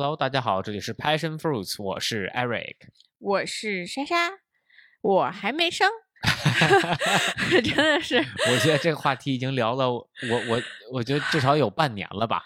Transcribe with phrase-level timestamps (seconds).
[0.00, 2.76] Hello，大家好，这里是 Passion Fruits，我是 Eric，
[3.18, 4.30] 我是莎莎，
[5.00, 5.90] 我还没生，
[7.62, 8.16] 真的是，
[8.50, 10.06] 我觉得这个话题已经聊了，我
[10.48, 12.42] 我我觉得至少有半年了吧，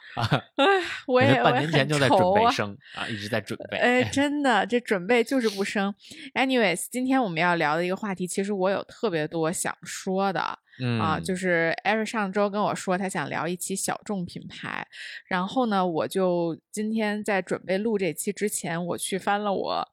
[1.07, 2.51] 我也半年前就在准备啊。
[2.51, 5.95] 生啊，一直在准备，哎， 真的，这准备就是不生。
[6.35, 10.59] Anyways，今天我们要聊的一个话题，其实我有特别多想说的。
[10.81, 14.87] 嗯啊，就是艾瑞上周跟我说他想聊一期小众品牌，
[15.27, 19.89] 然后呢，我就今天在准备录这期之前，我去翻了我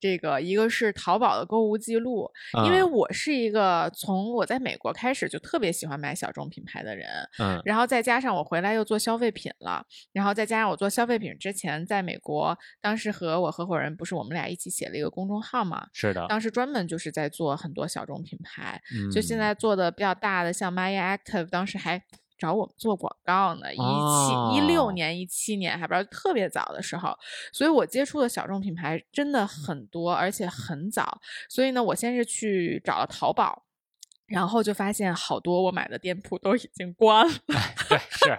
[0.00, 2.28] 这个一个是淘宝的购物记录，
[2.64, 2.90] 因为嗯。
[2.90, 7.62] 我是一个从我在美国开始就特别喜欢买小众品牌的人，嗯。
[7.64, 19.36] 然后再加上我回来又做消费品了，然后再加上我做消费品之前在美国，当时和我合伙人不是我们俩一起写了一个公众号嘛，是的，当时专门就是在做很多小众品牌，嗯就现。
[19.36, 22.02] 在做的比较大的，像 Maya Active，当时还
[22.38, 27.16] 找我们做广告呢，一七一六哦年、一七年还不知道特别早的时候，
[27.52, 31.20] 所以我接触的小众品牌真的很多，而且很早。
[31.48, 33.64] 所以呢，我先是去找了淘宝。
[34.28, 37.32] 然后就发现好多我买的店铺都已经关了，
[37.88, 38.36] 对是，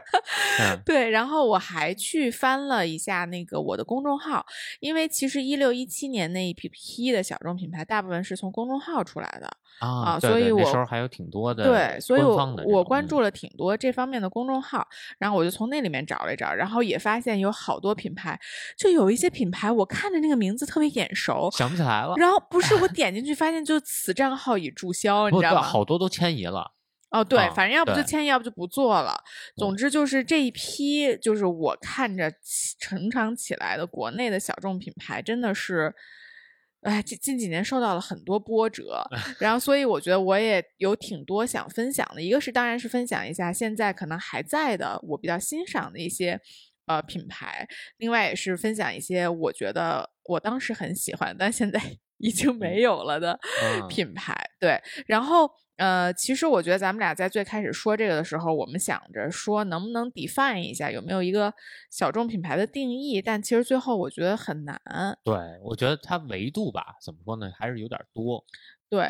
[0.59, 4.45] 嗯 对，然后我还去翻了一下那个我的公众号，
[4.81, 14.87] 因为其实一六一七年那一批批的小众品牌，大部分是从公众号出来的，啊，所以我时候还有挺多的对，所以我我关注了挺多这方面的公众号，
[15.19, 18.39] 然后我就从那里面找了一找，然后也发现有好多品牌，
[18.77, 25.61] 就有一些品牌我看着那个名字特别眼熟，想不起来了，然后不是我 点进去发现就此账号已注销，你，知道吗？
[25.61, 26.71] 好多都迁移了，
[27.11, 29.15] 哦，对，啊反正要不就迁移，要不就不做了。
[29.55, 35.93] 总嗯之就是这一批，就是我看着起成长起来的国内的小众品牌，真的是，
[36.87, 39.03] 哎，近近几年受到了很多波折。
[39.39, 42.21] 然后，所以我觉得我也有挺多想分享的。
[42.21, 46.39] 一个是，当然是分享一下现在可能还在的我比较欣赏的一些
[46.85, 51.81] 呃品牌，另外也是分享一些我觉得我当时很喜欢，但现在
[52.19, 54.33] 已经没有了的嗯品牌。
[54.57, 61.53] 对，然后呃，其实我觉得咱们俩在最开始说这个的时候，我们想着说能不能 define 一下有没有一个
[61.89, 64.79] 小众品牌的定义，但其实最后我觉得很难。
[65.23, 68.43] 对，我觉得它维度吧，怎么说呢，还是有点多。
[68.89, 69.05] 对，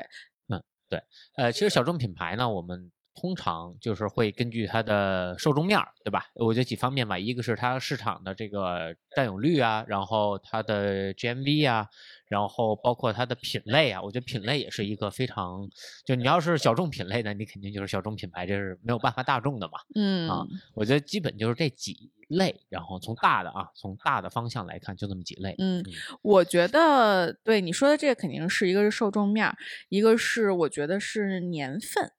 [0.50, 1.02] 嗯，对
[1.38, 6.28] 呃，其实小众品牌呢，我们通常就是会根据它的受众面儿，对吧？
[6.36, 11.88] 我觉得几方面吧，一个是它市场的这个占有率啊，然后它的 GMV 啊，
[12.30, 15.68] 然后包括它的品类啊，我觉得品类也是一个非常，
[16.06, 19.80] 就你要是小众品类呢，你肯定就是小众品牌，这是没有办法大众的嘛。
[19.96, 20.46] 嗯啊，
[20.76, 25.56] 我觉得基本就是这几类，然后从大的啊，从大的方向来看，就这么几类。
[25.58, 25.84] 嗯，
[26.22, 29.58] 我觉得对你说的这个肯定是一个是受众面儿，
[29.90, 32.12] 一个是我觉得是年份，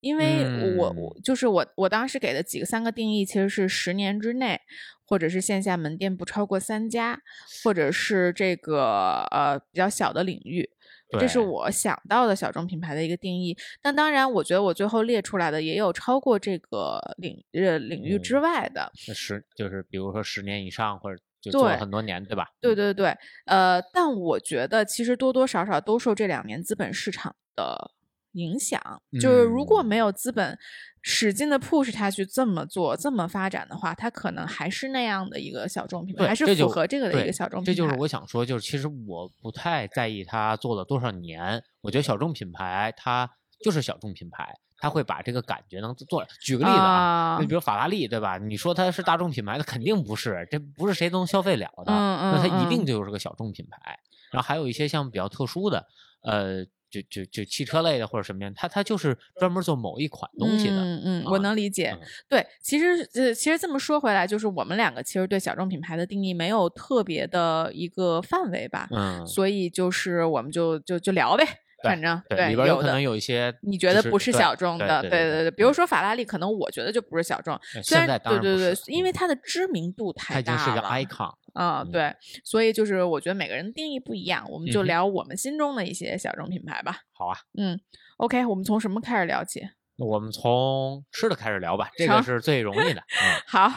[0.00, 0.44] 因为
[0.76, 4.60] 我我就是我我当时给的几个三个定义其实是十年之内，
[5.04, 7.20] 或者是线下门店不超过三家，
[7.62, 10.70] 或者是这个呃比较小的领域。
[11.18, 22.46] 这是我想到的小众品牌的一个定义，但当然，我觉得我最后列出来的也有超过这个领呃领域之嗯外的，那十就是比如说十年以上，或者就做了很多年，对吧？
[22.60, 22.76] 对嗯。
[22.76, 23.16] 对对，
[23.46, 27.90] 呃，但我觉得其实多多少少都受这两年资本市场的
[28.32, 28.80] 影响。
[29.20, 30.58] 就是如果嗯没有资本
[31.02, 37.72] 使劲的 push 它去这么做、这么发展的话，它可能还是那样的一个小众品牌，还是符合这个的一个小众品牌。
[37.72, 43.30] 这就是我想说，就是其实我不太在意它做了多少年，我觉得小众品牌它
[43.62, 46.24] 就是小众品牌，它会把这个感觉能做。
[46.42, 48.36] 举个例子啊，啊你比如法拉利，对吧？
[48.36, 53.98] 你说它是大众品牌，它肯定不是，这不是谁都能消费了的，嗯那它嗯一定嗯就是个小众品牌。
[54.30, 55.86] 然后还有一些像比较特殊的，
[56.22, 60.76] 呃，就就就汽车类的或者什么样，它它就是专门做某一款东西的。
[60.76, 61.90] 嗯嗯，我啊能理解。
[61.94, 81.32] 嗯对，其实呃，其实这么说回来，就是我们两个其实对小众品牌的定义没有特别的一个范围吧，嗯，所以就是我们就就就聊呗，对反正对，里边有可能有一些你觉得不是小众的，对对对对，比如说法拉利，可能我觉得就不是小众，呃虽然对对对，因为它的知名度太大已经是个了 icon。
[81.52, 82.14] 啊、嗯对，
[82.44, 86.98] 所以就是我觉得每个人定义不一样，我们就聊我们心中的一些小众品牌吧。
[87.12, 87.76] 好啊，嗯
[88.18, 89.68] ，OK，我们从什么开始聊起？
[89.96, 93.00] 那我们从吃的开始聊吧，这个是最容易的。
[93.20, 93.68] 嗯好，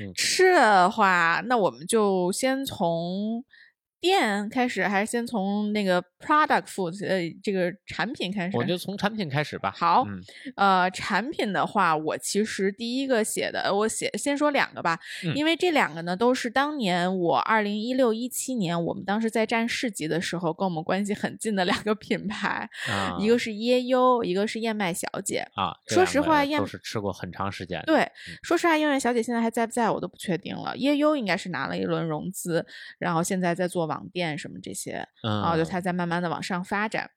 [0.00, 3.44] 嗯吃的话，那我们就先从
[4.00, 8.56] 店开始，还是先从那个 product food 呃这个产品开始？
[8.56, 9.72] 我就从产品开始吧。
[9.76, 10.20] 好，嗯
[10.56, 25.46] 呃，产品的话，我其实第一个写的，我写先说两个吧，嗯因为这两个呢都是当年我二零一六一七年我们当时在站市集的时候跟我们关系很近的两个品牌，啊，一个是椰优，一个是燕麦小姐。
[25.54, 27.84] 啊，说实话燕都是吃过很长时间的。
[27.86, 28.10] 对，
[28.42, 30.74] 说实话，燕麦小姐现在还在不在我都不确定了。
[30.76, 32.64] 椰优应该是拿了一轮融资，
[32.98, 37.10] 然后现在在做网店什么这些，嗯，啊，就它在慢慢的往上发展。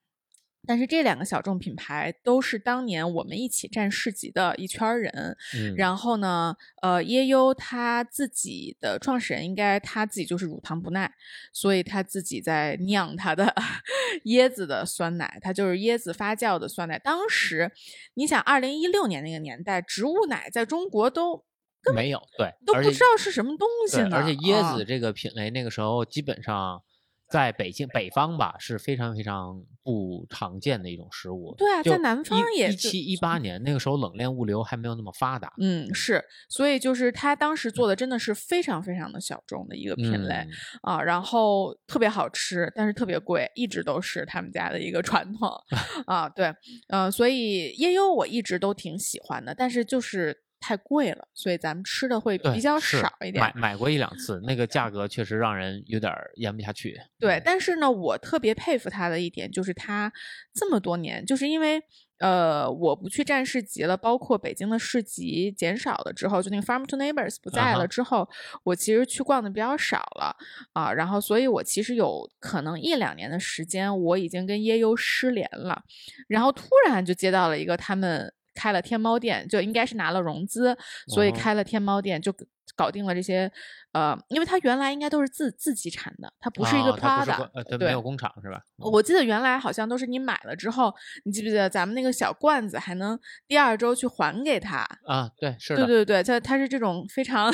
[0.65, 11.13] 但是这两个小众品牌都是当年我们一起站市集的一圈人，嗯然后呢，呃，耶优他自己的创始人应该他自己就是乳糖不耐，
[11.51, 13.53] 所以他自己在酿他的
[14.23, 16.97] 椰子的酸奶，它就是椰子发酵的酸奶。
[16.97, 17.69] 当时
[18.13, 21.43] 你想，二零一六年那个年代，植物奶在中国都
[21.91, 26.81] 没有对，都不知道是什么东西呢，对而且椰啊子这个品类那个时候基本上
[27.29, 31.55] 在北京北方吧是非常非常不常见的一种食物。
[31.57, 35.51] 对啊在南方也一七一八年那个时候冷链物流还没有那么发达。
[35.59, 40.49] 嗯，是，所以就是他当时做的真的是非常非常的小众的一个品类、嗯
[40.83, 45.49] 啊，然后特别好吃，但是特别贵，一直都是他们家的一个传统
[46.05, 46.29] 啊。
[46.29, 46.53] 对，
[46.89, 53.43] 呃，所以椰优我一直都挺喜欢的，但是就是太贵了，所以咱们吃的会比较少一点。
[53.43, 56.97] 买买过一两次，那个价格确实让人有点儿咽不下去。
[57.19, 60.11] 对，嗯但是呢，我特别佩服他的一点就是他
[60.53, 61.81] 这么多年，就是因为
[62.19, 68.29] 呃，我不去站市集了，包括北京的市集减少了之后，就那个 Farm to Neighbors 不在了之后，
[68.63, 70.33] 我其实去逛的比较少了
[70.71, 70.93] 啊。
[70.93, 75.83] 然后，所以我其实有可能一两年的时间，我已经跟耶优失联了。
[76.29, 80.77] 然后突然就接到了一个他们开了天猫店，就应该是拿了融资，
[81.07, 81.33] 所以哦。
[81.35, 82.33] 开了天猫店，就
[82.75, 83.51] 搞定了这些。
[83.93, 88.57] 呃，因为它原来应该都是自自己产的，它不是一个 Prada，、工呃，对没有工厂是吧？
[88.79, 90.91] 嗯我记得原来好像都是你买了之后，
[91.25, 93.17] 你记不记得咱们那个小罐子还能
[93.47, 94.79] 第二周去还给他？
[95.05, 97.53] 啊，对，是的，对对对，它它是这种非常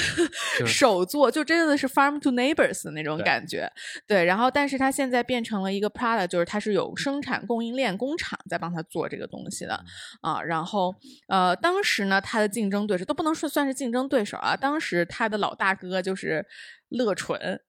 [0.65, 3.69] 手做，就真的是 farm to neighbors 的那种感觉。
[4.07, 9.83] 对，然后但是它现在变成了一个 product，就是它是有生产供应链工厂在帮他做这个东西的
[10.23, 10.41] 嗯啊。
[10.41, 10.95] 然后
[11.27, 16.45] 呃，当时呢，它的竞争对手都不能说算是竞争对手啊，当时他的老大哥就是
[16.89, 17.61] 乐纯。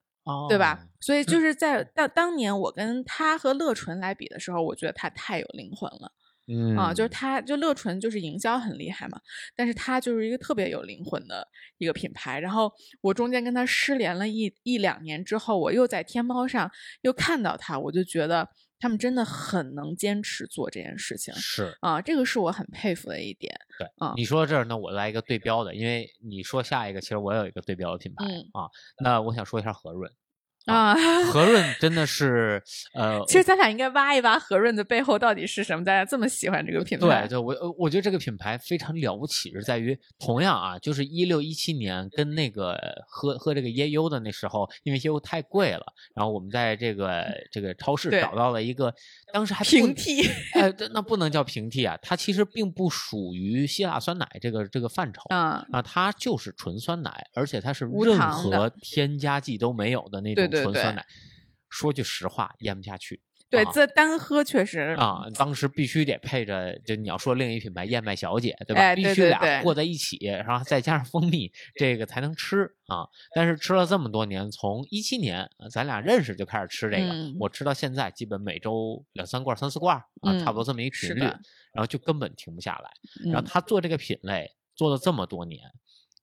[0.48, 0.86] 对吧哦？？
[1.00, 6.12] 所以就是在当当年我跟他和乐纯来比的时候，我觉得他太有灵魂了
[6.46, 6.94] 嗯啊！
[6.94, 9.18] 就是他，就乐纯就是营销很厉害嘛，
[9.56, 11.48] 但是他就是一个特别有灵魂的
[11.78, 12.38] 一个品牌。
[12.38, 18.48] 然后我中间跟他失联了一一两年之后，我又在天猫上又看到他，我就觉得
[18.80, 22.00] 他们真的很能坚持做这件事情是啊！
[22.00, 23.54] 这个是我很佩服的一点。
[23.78, 28.68] 对啊你说到这儿，那我来一个对标的，因为你说下一个，其实我有一个对标的品牌嗯啊。
[29.04, 30.10] 那我想说一下和润，
[30.70, 30.94] 啊，
[31.32, 32.62] 和润真的是
[32.94, 37.22] 呃， 其实咱俩应该挖一挖和润的背后到底是什么，大家这么喜欢这个品牌。
[37.22, 42.78] 对，对我呃我觉得这个品牌非常了不起，是在于同样啊，就是一六一七年跟那个
[43.08, 45.84] 喝喝这个椰优的那时候，因为椰优太贵了，
[46.14, 48.94] 然后我们在这个这个超市找到了一个，
[49.32, 50.22] 当时还平替，
[50.54, 55.22] 哎，这那不能叫平替啊，它其实并不属于希腊酸奶这个这个范畴。
[55.30, 61.04] 啊，啊，它就是纯酸奶，而且它是任何添加剂都没有的那种对对对纯酸奶。
[61.68, 63.20] 说句实话，咽不下去。
[63.50, 68.80] 对，啊这单喝确实啊，当时必须得配着，就你要说另一品牌燕麦小姐，对吧？
[68.80, 73.08] 哎必须俩对对对和在一起，然后再加上蜂蜜，这个才能吃啊。
[73.34, 82.90] 但是吃了这么多年，从一七年呃咱俩认识就开始吃这个，嗯我吃到现在，基本每周两三罐、三四罐啊，差不多嗯这么一频率，然后就根本停不下来。
[83.24, 85.60] 然后嗯他做这个品类做了这么多年，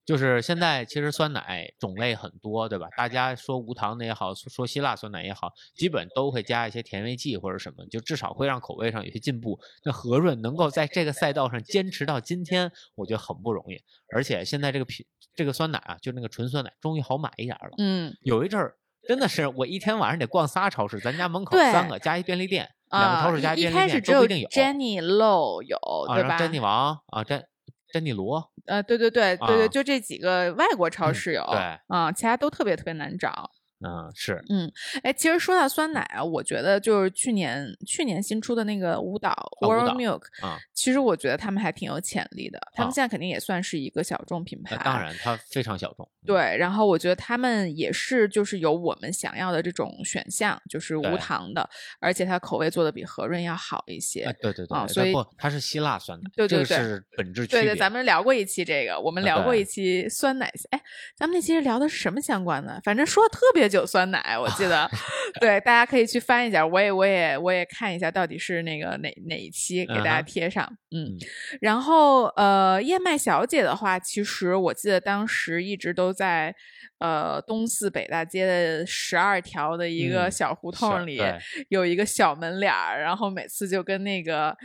[0.08, 2.88] 就是现在其实酸奶种类很多，对吧？
[2.96, 9.60] 大家说无糖的也好，说说希腊酸奶也好，基本都会加一些甜味剂或者什么，就至少会让口味上有些进步。
[9.84, 13.78] 那和润能够在这个赛道上坚持到今天，我觉得很不容易。
[14.14, 15.04] 而且现在这个品
[15.34, 17.74] 这个酸奶啊，就那个纯酸奶，终于好买一点儿了。
[17.76, 24.48] 嗯有一阵儿真的是我一天晚上得逛仨超市，咱家门口三个加一便利店，两个啊，超市加一一便利店都不一定有。
[24.48, 25.76] Jenny Low 有
[26.08, 26.28] 啊，对吧？
[26.30, 27.44] 然后珍妮王啊，珍
[27.90, 33.50] 珍妮罗，呃，对对对对对，啊就这几个外国超嗯市有，对啊，其他都特别特别难找。
[33.80, 34.70] 嗯，是嗯
[35.02, 44.76] 哎，其实说到酸奶啊，我觉得就是去年去年新出的那个舞蹈 World 蹈 Milk，啊，其实我觉得他们还挺有潜力的，他们啊现在肯定也算是一个小众品牌。
[44.76, 46.08] 那当然它非常小众。
[46.22, 51.68] 嗯，对，然后我觉得他们也是就是有我们想要的这种选项，就是无糖的，
[52.00, 54.22] 而且它口味做的比和润要好一些。
[54.22, 57.62] 哎，对对对，啊所以，它是希腊酸奶，对对对本质区别。
[57.62, 60.52] 对对，咱们聊过一期这个，我们聊过一期酸奶。
[60.70, 60.80] 哎，
[61.16, 62.80] 咱们那期是聊的是什么相关的？
[62.84, 64.90] 反正说的特别铁酒酸奶，我记得，
[65.40, 71.18] 对，大家可以去翻一下，我也我也我也看一下到底是那个哪哪一期给大家贴上，嗯嗯，
[71.60, 76.54] 然后呃，燕麦小姐的话，其实我记得当时一直都在
[76.98, 81.38] 呃东四北大街的十二条的一个嗯小胡同里，对。
[81.68, 84.56] 有一个小门脸儿，然后每次就跟那个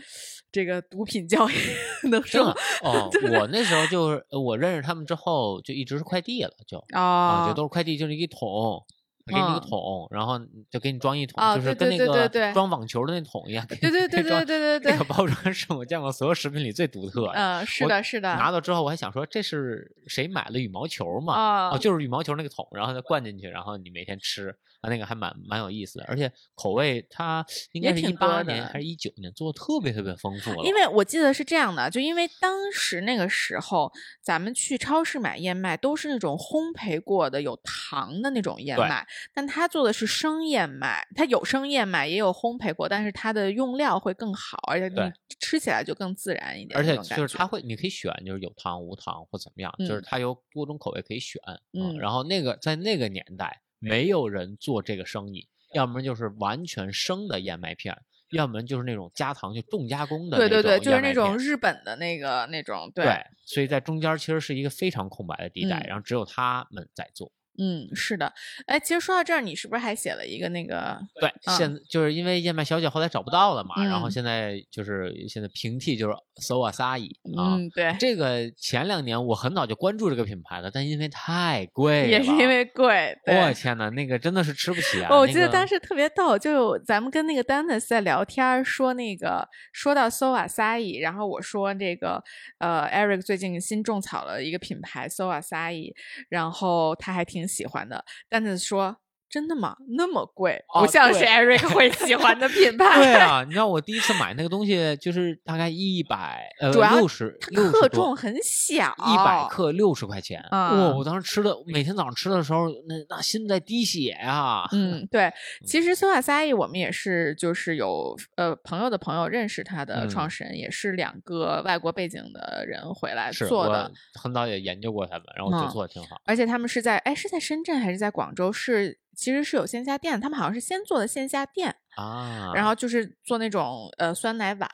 [0.54, 1.54] 这个毒品交易
[2.10, 8.86] 能说哦，我那时候就是呃我认识他们之后，就一直是快递了，就啊，啊就都是快递，就是一桶。
[9.26, 10.40] 给你一个嗯桶，然后
[10.70, 13.66] 就给你装一桶，哦就是跟那个装网球的那桶一样。
[13.68, 17.32] 给对对 对对对对对那个包装是我见过所有食品里最独特的。
[17.34, 21.34] 嗯，是的，是的，拿到之后，我还想说这是谁买了羽毛球嘛？
[21.34, 24.50] 啊哦，就是羽毛球那个桶，然后再灌进去，然后你每天吃，
[24.82, 30.64] 啊，那个还蛮蛮有意思的，而且口味它应该是一八年还是一九年做的特别特别丰富了。
[30.66, 46.96] 因为我记得是这样的，就因为当时那个时候，咱们去超市买燕麦都是那种烘焙过的有糖的那种燕麦，但他做的是生燕麦，他有生燕麦也有烘焙过，但是它的用料会更好，而且对你吃起来就更自然一点而且。
[47.16, 51.42] 就是它会，你可以选，就是有糖无糖或怎么样，就是嗯它有多种口味可以选。
[51.74, 57.96] 嗯然后那个在那个年代，没有人做这个生意，要么就是完全生的燕麦片，
[58.32, 67.32] 要么就是那种加糖就重加工的对对对，就是那种日本的那个那种，对，对，所以在中间其实是一个非常空白的地带，嗯然后只有他们在做。
[67.60, 68.34] 嗯，是的。
[68.66, 71.00] 哎，其实说到这儿，你是不是还写了一个那个？
[71.20, 77.56] 对，嗯现就是因为燕麦小姐后来找不到了嘛，然后嗯现在就是现在平替就是 So Asahi 啊。
[77.56, 83.18] 嗯，对，这个前两年我很早就关注这个品牌了，但因为太贵了，也是因为贵。
[83.26, 85.10] 对我天呐，那个真的是吃不起啊！
[85.12, 92.24] 哦我记得当时特别逗，就咱们跟那个 Dennis 在聊天儿，说那个说到 So Asahi，然后我说这个
[92.58, 95.94] 呃 Eric 最近新种草了一个品牌 So Asahi，
[96.30, 98.04] 然后他还挺喜欢的。
[98.30, 98.98] Dennis 说。
[99.34, 99.76] 真的吗？
[99.98, 102.98] 那么贵，哦不像是对 Eric 会喜欢的品牌。
[102.98, 115.34] 对啊，你知道我第一次买那个东西就是大概一百呃六十克重很小，一百克六十块钱，哇、啊我当时吃的每天早上吃的时候，那那心在滴血呀、嗯， 对，
[115.66, 126.22] 其实 So Asahi 我们也是，就是有呃朋友的朋友认识他的嗯创始人，也是两个外国背景的人回来做的，很早也研究过他们，然后我觉得嗯做的挺好。
[126.26, 128.44] 而且他们是在哎是在深圳还是在广州？
[128.54, 134.70] 是其实是有线下店，他们好像是先做的线下店，啊，然后就是做那种呃酸奶碗。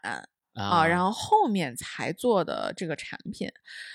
[0.55, 3.48] 啊，啊，然后后面才做的这个产品，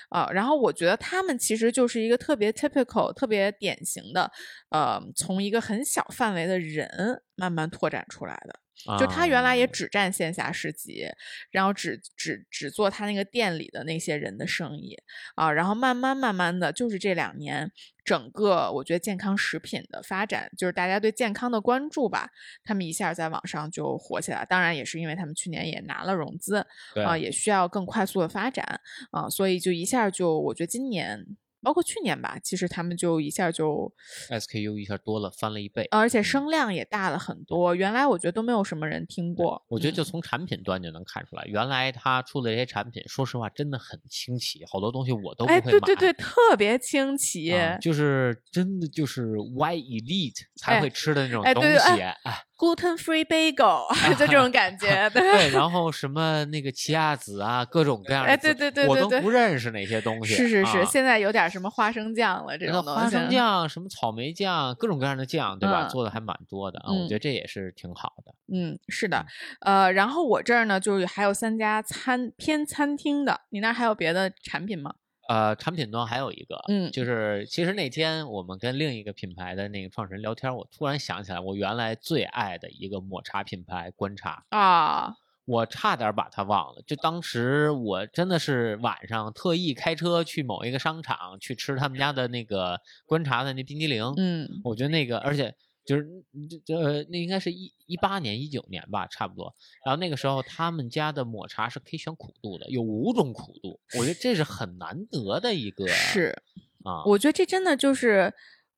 [0.09, 4.31] 啊，然后我觉得他们其实就是一个特别 typical、特别典型的，
[4.71, 8.59] 呃，从一个很小范围的人慢慢拓展出来的。
[8.99, 11.05] 就他原来也啊只占线下市集，
[11.51, 14.95] 然后只只只做他那个店里的那些人的生意
[15.35, 17.71] 啊，然后慢慢慢慢的，就是这两年，
[18.03, 22.29] 整个我觉得健康食品的发展，就是大家对健康的关注吧，
[22.63, 24.45] 他们一下在网上就火起来。
[24.45, 26.65] 当然也是因为他们去年也拿了融资
[27.05, 31.25] 啊，也需要更快速的发展啊，所以就一下就我觉得今年。
[31.65, 33.91] 包括去年吧，其实他们就一下就
[34.29, 35.87] SKU 一下多了，翻了一倍。
[35.89, 37.73] 而且声量也大了很多。
[37.73, 39.65] 原来我觉得都没有什么人听过。
[39.67, 45.71] 我觉得就嗯从产品端就能看出来，原来他出的这些产品，说实话真的很清奇，好多东西我都不会哎，买。
[45.71, 47.51] 对对对，特别清奇。
[47.51, 53.83] 啊就是真的就是 Y elite 才哎会吃的那种东哎对对西，哎哎 gluten free bagel，
[54.17, 60.33] 就这种感觉， 对对，然后什么那个奇亚籽啊，各种各样的，哎对对对我都对对不认识那些东西。
[60.33, 62.99] 是是是，啊现在有点什么花生酱了，这那种东西。
[63.01, 65.87] 花生酱、什么草莓酱，各种各样的酱，对吧？
[65.87, 68.33] 嗯做的还蛮多的啊，我嗯觉得这也是挺好的。
[68.53, 69.25] 嗯，是的，
[69.61, 74.93] 呃，然后我这儿呢，就是还有三家餐偏餐厅的，你那儿还有别的产品吗？
[75.27, 85.15] 呃，产品端还有一个，嗯就是其实那天我们跟另一个品牌的那个创始人聊天，我突然想起来，我原来最爱的一个抹茶品牌观察，啊，
[85.45, 86.81] 我差点把它忘了。
[86.85, 95.55] 就当时我真的是晚上特意开车去某一个商场去吃他们家的那个观察的那冰激凌，嗯我觉得那个，而且
[95.85, 99.55] 就是嗯这这呃，那应该是一一八年、一九年吧，差不多。
[99.85, 106.41] 然后那个时候他们家的抹茶是可以选苦度的，有五种苦度，我觉得这是很难得的一个是，
[106.83, 107.03] 啊。
[107.05, 108.33] 我觉得这真的就是。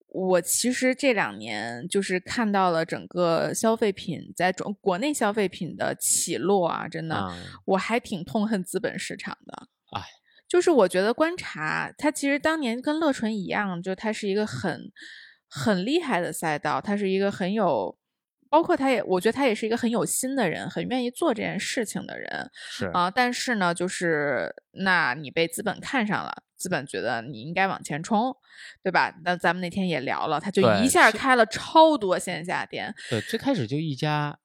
[0.09, 9.67] 我其实这两年就是看到了整个消费品在中国内消费品的起落啊，真的，啊我还挺痛恨资本市场的。
[9.91, 10.01] 哎，
[10.47, 14.91] 就是我觉得观察它其实当年跟乐纯一样，就它是一个很
[15.49, 17.97] 很厉害的赛道，他是一个很有
[18.49, 28.35] 包括他也，我觉得他也是一个很有心的人，很愿意做这件事情的人是啊、但是呢，就是那你被资本看上了，资本觉得你应该往前冲，
[28.81, 29.13] 对吧？
[29.23, 32.93] 那咱们那天也聊了，他就一下开了超多线下店。
[33.09, 34.39] 对，最开始就一家，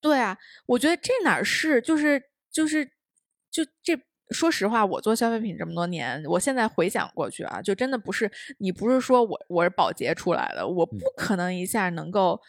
[0.00, 0.36] 对啊，
[0.66, 2.84] 我觉得这哪儿是就是就是
[3.50, 4.00] 就这。
[4.30, 12.40] 说实话，我做消费品这么多年，我现在回想过去啊，就真的不是你不是说我我是保洁出来的，我不嗯可能一下能够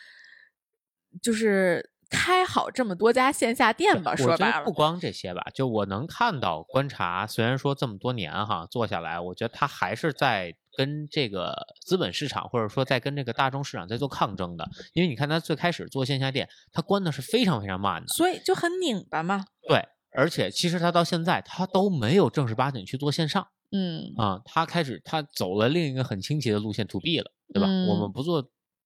[1.22, 4.16] 就是开好这么多家线下店吧？
[4.16, 19.46] 说白了不，光这些吧，就我能看到观察，虽然说这么多年哈做下来，我觉得他还是在跟这个资本市场或者说在跟这个大众市场在做抗争的，因为你看他最开始做线下店，他关的是非常非常慢的，所以就很拧巴嘛。
[19.68, 19.86] 对，
[20.18, 27.68] 而且其实他到现在他都没有正儿八经去做线上嗯啊、他开始他走了另一个很清奇的路线 to B 了，对吧？
[27.68, 28.42] 我们嗯不做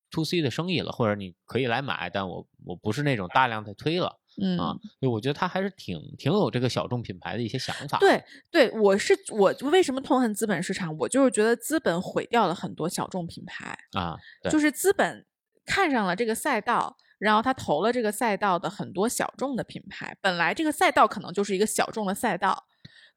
[0.09, 4.19] to C 的生意了，或者你可以来买，但我我不是那种大量在推了。
[4.41, 7.99] 嗯，啊，所以我觉得他还是挺挺有这个小众品牌的一些想法。
[7.99, 10.97] 对对，我是我为什么痛恨资本市场？
[10.97, 13.77] 我就是觉得资本毁掉了很多小众品牌。
[13.91, 14.17] 啊，
[14.49, 15.25] 就是资本
[15.65, 20.17] 看上了这个赛道，然后他投了这个赛道的很多小众的品牌。
[20.21, 22.65] 本来这个赛道可能就是一个小众的赛道，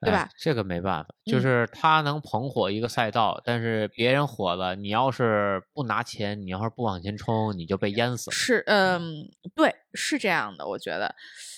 [0.00, 0.28] 对哎吧？
[0.38, 8.34] 这个没办法，就嗯是他能捧火一个赛道，但是别人火了，你要是不拿钱，你要是不往前冲，你就被淹死了。
[8.34, 11.14] 是，嗯，对，是这样的，我觉得，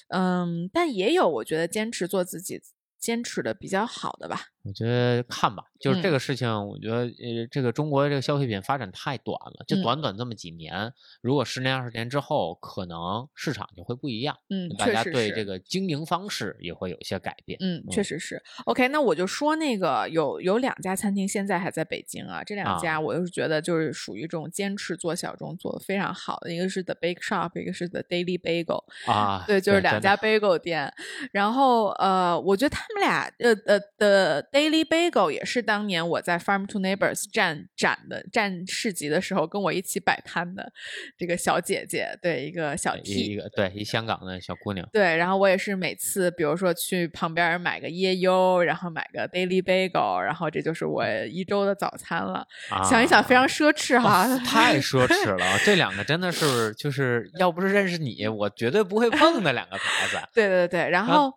[0.08, 2.62] 嗯，但也有我觉得坚持做自己，
[2.98, 4.42] 坚持的比较好的吧。
[4.66, 10.92] 我觉得看吧，就是这嗯个事情，我觉得呃，这个中国这个消费品发展太短了，就嗯短短这么几年，
[11.22, 15.12] 如果十年二十年之后，可能市场就会不一样，嗯，大家确实是。
[15.12, 17.56] 对这个经营方式也会有一些改变。
[17.60, 18.42] 嗯，确嗯实是。
[18.64, 28.84] OK，那我就说那个有有两家餐厅现在还在北京啊，这两家啊我就是觉得就是属于这种坚持做小众做的非常好的，一个是 The Bake Shop，一个是 The Daily Bagel。
[29.06, 30.92] 啊，对，就是两家 bagel 店。
[31.32, 40.72] 然后呃，我觉得他们俩呃呃的 Daily Bagel 也是当年我在 Farm to Neighbors 站展的站市集的时候跟我一起摆摊的
[41.18, 43.36] 这个小姐姐，对，一个小一 T 一。
[43.36, 44.88] 个对一香港的小姑娘。
[44.94, 52.46] 对，然后我也是每次，比如说去旁边买个椰优，然后买个 Daily Bagel，然后这就是我一周的早餐了。
[52.88, 54.26] 想一想，非常啊奢侈哈。
[54.26, 60.16] 哦太奢侈了，这两个真的是就是要不是认识你，我绝对不会碰的两个牌子。
[60.32, 61.32] 对对对，然啊后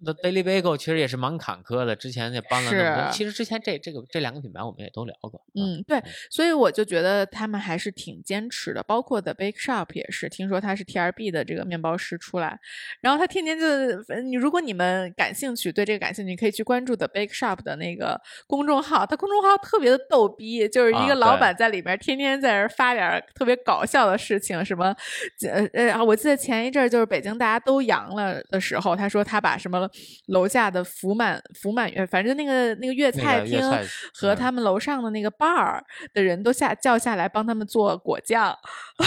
[0.00, 3.12] 那 Daily Bagel 其实也是蛮坎坷的，之前也搬了那么多。
[3.12, 5.38] 是其实之前这这个这两个品牌我们也都聊过。
[5.38, 12.58] 啊，嗯，对，所以我就觉得他们还是挺坚持的，包括 The Bake Shop 也是，听说他是 TRB 的这个面包师出来，
[13.00, 13.66] 然后他天天就，
[14.08, 24.94] 呃你如果你们感兴趣，对这个感兴趣，你可以去关注 The Bake Shop 的那个公众号，他公众号特别的逗逼，就是一啊个老板在里面天天在这发点特别搞笑的事情，什么，
[25.72, 29.67] 呃呃，我记得前一阵儿就是北京大家都阳了的时候，他说他把什么
[30.26, 33.60] 楼下的福满福满月，反正那个那个粤菜厅
[34.14, 35.80] 和他们楼上的那个 bar
[36.12, 38.56] 的人都下叫下来帮他们做果酱，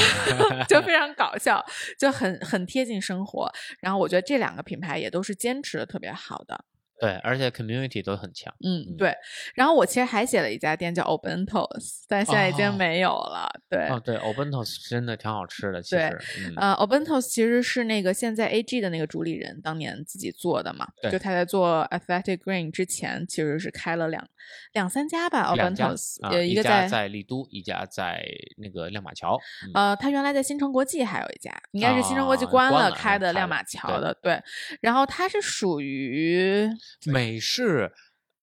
[0.68, 1.64] 就非常搞笑，
[1.98, 3.52] 就很很贴近生活。
[3.80, 6.66] 然后我觉得这两个品牌也都是坚持的特别好的。
[7.02, 8.54] 对，而且 community 都很强。
[8.64, 9.12] 嗯，嗯对。
[9.56, 13.50] 然后我其实还写了一家店叫 Obentos，但现在已经哦没有了。
[13.68, 13.88] 对。
[13.88, 16.20] 哦，对 o b e n t o s 真的挺好吃的，其实。
[16.38, 24.28] 嗯，呃，Obentos 其实是那个现在 AG 的那个主理人当年自己做的嘛，就他在做 Athletic Green 之前，其实是开了两
[24.74, 28.24] 两三家吧两家，Obentos，啊，呃，一个家在丽都，一家在
[28.58, 29.40] 那个亮马桥。
[29.66, 34.40] 嗯呃，他原来在新城国际还有一家，应该是新城国际啊关了开的亮马桥的，对。
[34.82, 36.70] 然后它是属于
[37.06, 37.92] 美式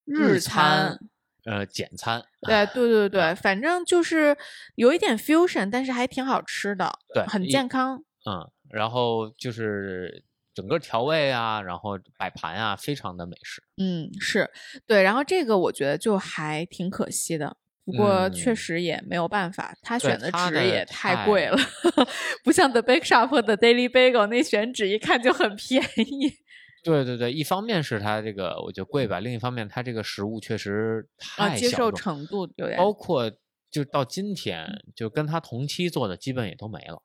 [0.05, 0.99] 日餐
[1.45, 2.23] 餐，呃，简餐。
[2.43, 4.37] 对对对对，啊反正就是
[4.75, 8.03] 有一点 fusion，但是还挺好吃的，对很健康。
[8.27, 13.63] 嗯，然后就是整个调味啊，然后摆盘啊，非常的美式。
[13.77, 14.51] 嗯，是
[14.87, 15.03] 对。
[15.03, 17.57] 然后这个我觉得就还挺可惜的。
[17.85, 21.59] 不过确嗯实也没有办法，他选的纸也太贵太了，
[22.45, 26.35] 不像 The Bake Shop 和 The Daily Bagel 那选纸一看就很便宜。
[26.83, 33.31] 对对对，一方面是它这个我觉得贵吧，另一方面它这个食物确实啊，接受程度有点包括
[33.71, 37.03] 就到今天，就跟他同期做的基本也都没了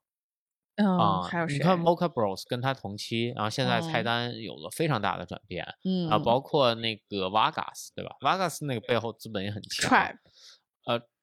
[0.76, 1.22] 嗯，啊。
[1.24, 1.58] 还有谁？
[1.58, 9.90] 你看 Mocha Bros 跟他同期，然后现在菜嗯单有了非常大的转变，嗯，啊，包括那个 Vargas 对吧？Vargas 那个背后资本也很强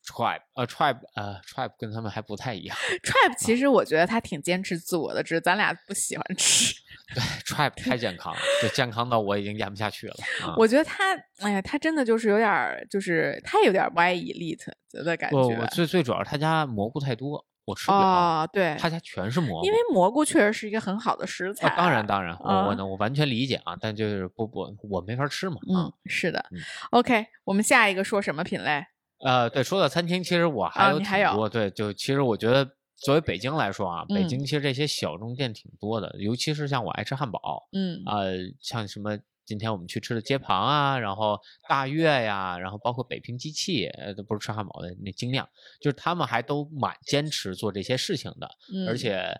[0.06, 6.74] Tribe 呃 Tribe 呃 Tribe 跟他们还不太一样 Tribe 其实我觉得他挺坚持自我的，只是咱俩不喜欢吃。
[7.12, 10.54] 对 Tribe 太健康了，就健康到我已经咽不下去了啊。
[10.58, 15.36] 我觉得他，哎呀，他真的就是有点儿，就是他有点儿 Y elite 的感觉。
[15.36, 17.98] 我我最最主要是他家蘑菇太多我吃不了。
[17.98, 21.66] 哦，对，他家全是蘑菇，因为蘑菇确实是一个很好的食材。
[21.68, 26.60] 啊，当然当然，我我啊能我完全理解啊，但就是不不我没法吃嘛啊嗯，是的嗯。
[26.92, 28.84] OK，我们下一个说什么品类？
[29.22, 34.28] 呃，对，说到餐厅，其实我还有挺多，对，就其实我觉得作为北京来说啊，北嗯。
[34.28, 38.02] 京其实这些小众店挺多的，尤其是像我爱吃汉堡，嗯。
[38.06, 45.48] 呃，像什么今天我们去吃的街旁啊，然后大悦呀，然后包括北平机器，呃，都不是吃汉堡的那精酿，
[45.80, 49.36] 就是他们还都蛮坚持做这些事情的，嗯，而且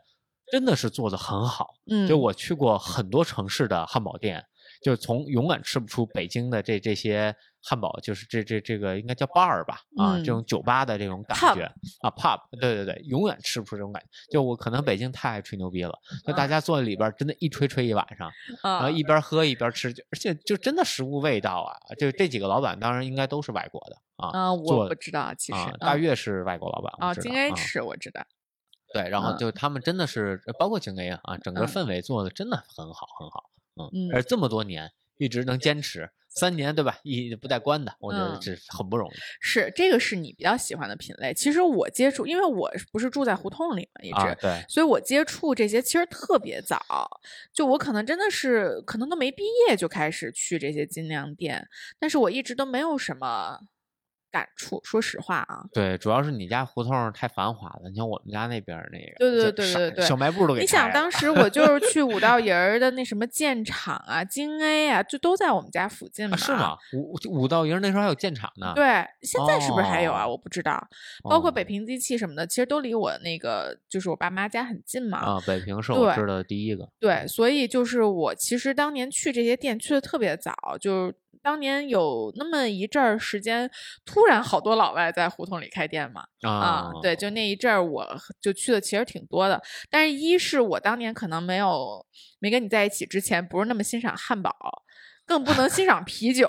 [0.51, 1.75] 真的是做的很好。
[1.90, 4.45] 嗯，就我去过很多城市的汉堡店，
[4.81, 11.64] 就从永远吃不出北京的这这些汉堡，就是这这这个应该叫 bar 吧，啊，嗯这种酒吧的这种感觉
[12.01, 14.09] 啊，pub，对对对，永远吃不出这种感觉。
[14.33, 15.93] 就我可能北京太爱吹牛逼了，
[16.27, 18.31] 就大家坐在里边儿真的一吹吹一晚上，
[18.62, 28.23] 然啊后一边喝一边吃，就而且就真的食物味道啊，就这几个老板当然应该都是外国的啊，啊，我不知道，其实大悦是外国老板，啊，知道京 A 啊吃我知道。
[28.93, 33.45] 对，然后嗯就他们真的是，包括京 A 啊，整个嗯氛围做的真的很好，很好，
[33.93, 36.97] 嗯嗯，而这么多年一直能坚持三年，对吧？
[37.03, 41.35] 一不带关的，我觉得嗯这很不容易是这个是你比较喜欢的品类。
[41.35, 44.35] 其实我接触，因为我不是住在胡同里嘛，一直，啊。
[44.40, 46.81] 对，所以我接触这些其实特别早。
[47.53, 51.66] 就我可能真的是可能都没毕业就开始去这些精酿店，
[51.99, 53.59] 但是我一直都没有什么
[54.31, 54.81] 感触。
[54.85, 66.37] 说实话啊，对，主要是你家胡同太繁华了，你像我们家那边那个，对对对对对小卖部都给你想当时我就是去五道营儿的那什么建厂啊、京 A 啊，就都在我们家附近嘛。
[66.37, 66.53] 啊是？
[66.53, 66.77] 吗？
[66.95, 68.85] 五五道营那时候还有建厂呢，对，
[69.23, 70.25] 现在是不是还有啊？
[70.25, 70.87] 哦我不知道。
[71.25, 75.19] 包括哦北平机器什么的，其实都离我那个就是我爸妈家很近嘛。
[75.19, 83.70] 啊，北平是我对知道的第一个，对，所以就是我其实当年去这些店去的特别早，就是当年有那么一阵儿时间，
[84.05, 86.24] 突然好多老外在胡同里开店嘛。
[86.42, 88.07] 啊啊，，对，就那一阵儿我
[88.40, 92.05] 就去的其实挺多的，但是一是我当年可能没有
[92.38, 94.55] 没跟你在一起之前不是那么欣赏汉堡。
[95.26, 96.48] 更不能欣赏啤酒，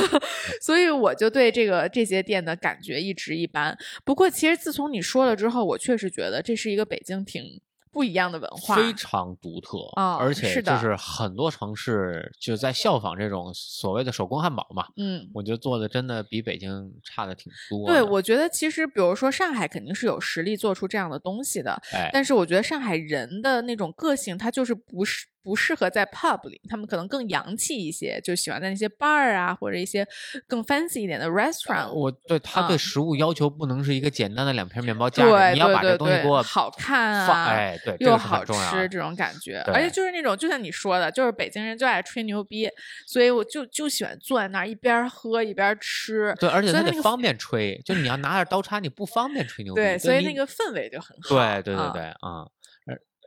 [0.60, 3.74] 所以我就对这个这些店的感觉一直一般。
[4.04, 7.58] 不过，其实自从你说了之后，我确实觉得这是一个北京挺
[7.98, 8.76] 不一样的文化。
[8.76, 17.94] 非常独特，啊而且是的就是很多城市就在效仿这种所谓的手工汉堡嘛，嗯，我觉得做的真的比北京差的挺多的。
[17.94, 30.06] 对，我觉得其实比如说上海肯定是有实力做出这样的东西的，哎，但是我觉得上海人的那种个性，他就是不适不适合在 pub 里，他们可能更洋气一些，就喜欢在那些 bar 啊或者一些
[30.46, 31.90] 更 fancy 一点的 restaurant。
[31.90, 42.68] 我对他对嗯食物要求不能是一个简单的两片面包夹着，你要把这东西，给我好看放，啊，哎，对，又好吃这种感觉，而且就是那种，就像你说的，就是北京人就爱吹牛逼，
[43.06, 46.34] 所以我就就喜欢坐在那儿一边喝一边吃。
[46.38, 49.80] 对，而且所以那个它得方便吹，就你要拿着刀叉，你不方便吹牛逼。
[49.80, 51.30] 对，所以那个氛围就很好。
[51.30, 52.50] 对对对啊对啊，呃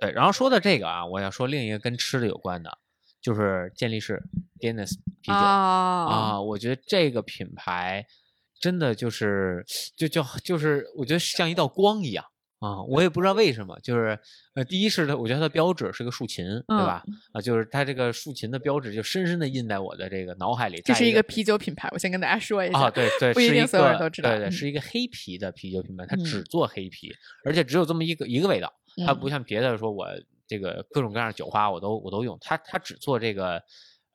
[0.02, 0.12] 对。
[0.12, 2.80] 然后说到这个啊，我要说另一个跟吃的有关的，
[3.22, 4.22] 就是健力士
[4.60, 8.06] Guinness 啤酒啊啊，我觉得这个品牌
[8.60, 9.64] 真的就是
[9.96, 12.26] 就就就是我觉得像一道光一样。
[12.62, 14.20] 啊，我也不知道为什么，就是
[14.54, 17.04] 呃，第一是它，我觉得它的标志是个竖琴，对嗯吧？
[17.34, 20.80] 啊，就是它这个竖琴的标志就深深的印在我的这个脑海里。
[20.86, 22.82] 这是一个啤酒品牌，我先跟大家说一下。
[22.82, 27.12] 啊，对对，不一是一定所有人个都知道对对，嗯是一个黑啤的啤酒品牌，它只嗯做黑啤，
[27.46, 28.72] 而且只有这么一个一个味道，
[29.06, 30.08] 它不嗯像别的说我
[30.47, 33.62] 这个各种各样的酒花我都我都用，它它只做这个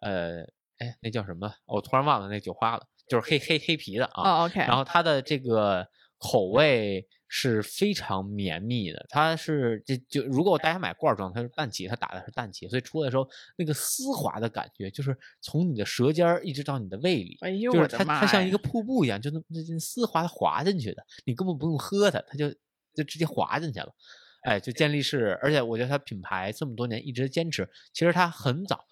[0.01, 0.43] 呃，
[0.79, 1.53] 哎，那叫什么？
[1.65, 4.43] 我突然忘了那酒花了，就是黑黑黑皮的啊。
[4.43, 5.87] 哦，OK，然后它的这个
[6.19, 22.51] 口味是非常绵密的，它是这就如果大家买罐儿装，它是氮气，它打的是氮气，所以出来的时候那个丝滑的感觉，就是从你的舌尖儿一直到你的胃里，哎呦就是它它像一个瀑布一样，就那么那那丝滑的滑进去的，你根本不用喝它，它就
[22.95, 23.93] 就直接滑进去了。
[24.47, 28.85] 哎，就健力士，而且我觉得它品牌这么多年一直坚持，其实它很早，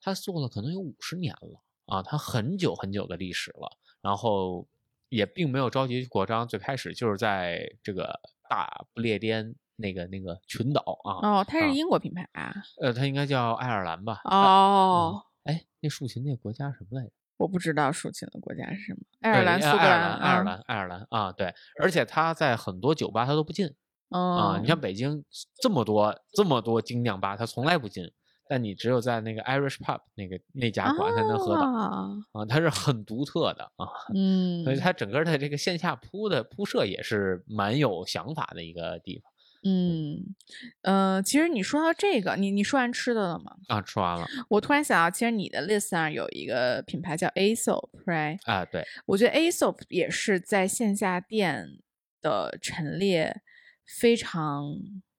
[0.00, 4.66] 它做了可能有五十年了啊，它很久很久的历史了，然后
[5.10, 12.54] 也并没有着急扩张，最开始就是在这个大不列颠那个那个群岛啊，哦，它啊是英国品牌啊。
[12.80, 14.22] 呃，它应该叫爱尔兰吧？
[14.24, 17.12] 哦，哎，那竖琴那国家什么来着？
[17.36, 23.68] 我不知道竖琴的国家是什么，爱尔兰、苏格兰、兰、爱尔啊兰、爱尔兰啊，对，而且它在很多酒吧它都不进
[24.12, 24.58] 啊。
[24.60, 25.24] 你像嗯北京
[25.60, 28.10] 这么多这么多精酿吧，它从来不进，
[28.48, 33.86] 但你只有在那个 Irish Pub 那个那家馆才能喝到啊啊，它是很独特的啊。
[34.14, 39.30] 嗯所以它整个的这个线下铺的铺设也是蛮有想法的一个地方
[39.64, 40.34] 嗯
[40.82, 43.54] 呃，其实你说到这个，你你说完吃的了吗？
[43.68, 43.80] 啊。
[43.80, 48.38] 吃完了我突然想到，其实你的 list 上有一个品牌叫 Aesop，right？
[48.44, 51.78] 啊，对，我觉得 Aesop 也是在线下店
[52.20, 53.40] 的陈列
[53.86, 54.76] 非常，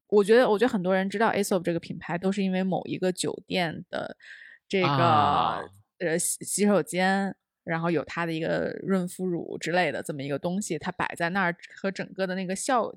[0.08, 4.18] 我觉得我觉得很多人知道 Aesop 这个品牌，都是因为某一个酒店的
[4.68, 5.62] 这个、啊
[6.00, 7.36] 呃洗洗手间。
[7.66, 12.94] 然后有它的一个润肤乳之类的这么一个东西，它摆在那儿和整个的那个效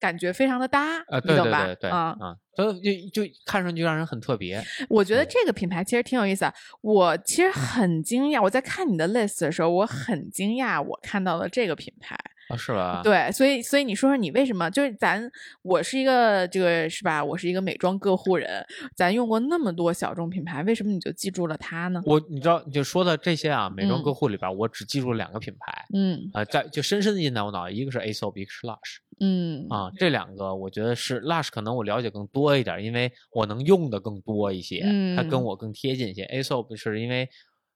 [0.00, 1.66] 感觉非常的搭，呃，你懂吧？
[1.66, 2.16] 对对对对，啊、
[2.56, 4.64] 所以就就看上去让人很特别。
[4.88, 6.54] 我觉得嗯这个品牌其实挺有意思啊。
[6.80, 12.18] 我其实很惊讶，我在看你的 list 的时候，我很惊讶，我看到了这个品牌。
[12.48, 13.02] 啊，是吧？
[13.02, 14.70] 对，所以所以你说说你为什么？
[14.70, 15.30] 就是咱
[15.62, 17.22] 我是一个这个是吧？
[17.22, 18.64] 我是一个美妆个护人，
[18.96, 22.02] 咱用过那么多小众品牌，为什么你就记住了它呢？
[22.06, 34.80] 我你知道，你就说的这些啊，美妆嗯个护里边，我只记住了两个品牌，嗯啊，在就深深的印在我脑袋，一个是 Aesop，一个是 Lush 嗯啊，这两个我觉得是 Lush 可能我了解更多一点，因为我能用的更多一些，
[35.16, 36.24] 它跟嗯我更贴近一些。
[36.26, 37.28] Aesop 是因为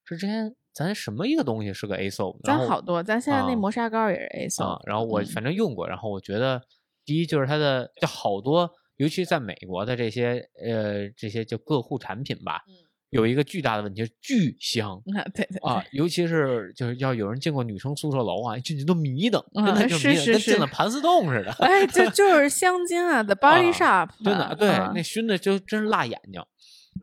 [0.04, 6.60] 是之前咱什么一个东西是个后咱好多，咱现在那啊磨砂膏也是 Aso，然后我嗯反正用过，然后我觉得
[7.04, 12.74] 第一就是它的就好多，尤其在美国的这些呃这些就个护产品吧，嗯
[13.10, 14.98] 有一个巨大的问题，是巨香。
[15.34, 21.52] 对对啊，尤其是就是要有人进过女生宿舍楼啊，进去都迷瞪，真嗯的就是迷瞪，是是跟进了盘丝洞似的。
[21.58, 26.42] 哎，就 就是香精啊，The Body 啊 Shop，真的，对，啊那熏的就真是辣眼睛。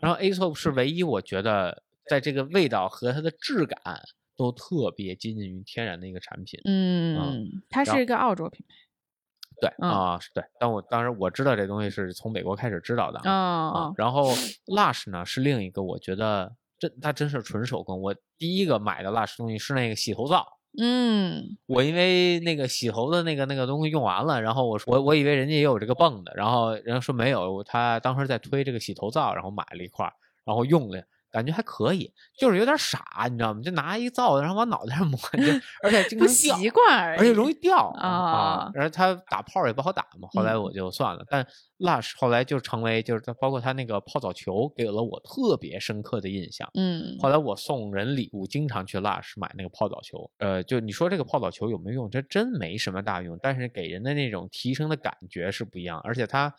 [0.02, 3.80] 然后 Aesop 是唯一我觉得在这个味道和它的质感
[4.36, 6.60] 都特别接近于天然的一个产品。
[6.66, 8.76] 嗯，它是一个澳洲品牌。
[9.62, 10.44] 对嗯啊，是对。
[10.60, 13.70] 但我当时我知道这东西是从美国开始知道的哦啊。
[13.70, 14.34] 哦，然后
[14.66, 18.02] Lush 呢是另一个，我觉得真它真是纯手工。
[18.02, 20.46] 我第一个买的 Lush 东西是那个洗头皂。
[20.78, 30.14] 嗯我因为那个洗头的那个那个东西用完了，然后我说我我以为人家也有这个泵的，然后人家说没有，他当时在推这个洗头皂，然后买了一块儿，
[30.46, 33.62] 然后用了，感觉还可以，就是有点傻，你知道吗？
[33.62, 35.44] 就拿一皂子，然后往脑袋上 抹，就
[35.84, 41.24] 而且经不习惯而，而且容易掉啊然后它打泡也不好打嘛，后来嗯我就算了。
[41.30, 41.46] 但
[41.80, 46.70] Lush 后来就成为就是它包括它那个泡澡球，给了我特别深刻的印象。
[46.74, 50.30] 嗯后来我送人礼物，经常去 Lush 买那个泡澡球。
[50.40, 52.10] 呃，就你说这个泡澡球有没有用？
[52.10, 56.54] 这真没什么大用，但是给人的那种提升的感觉是不一样，而且它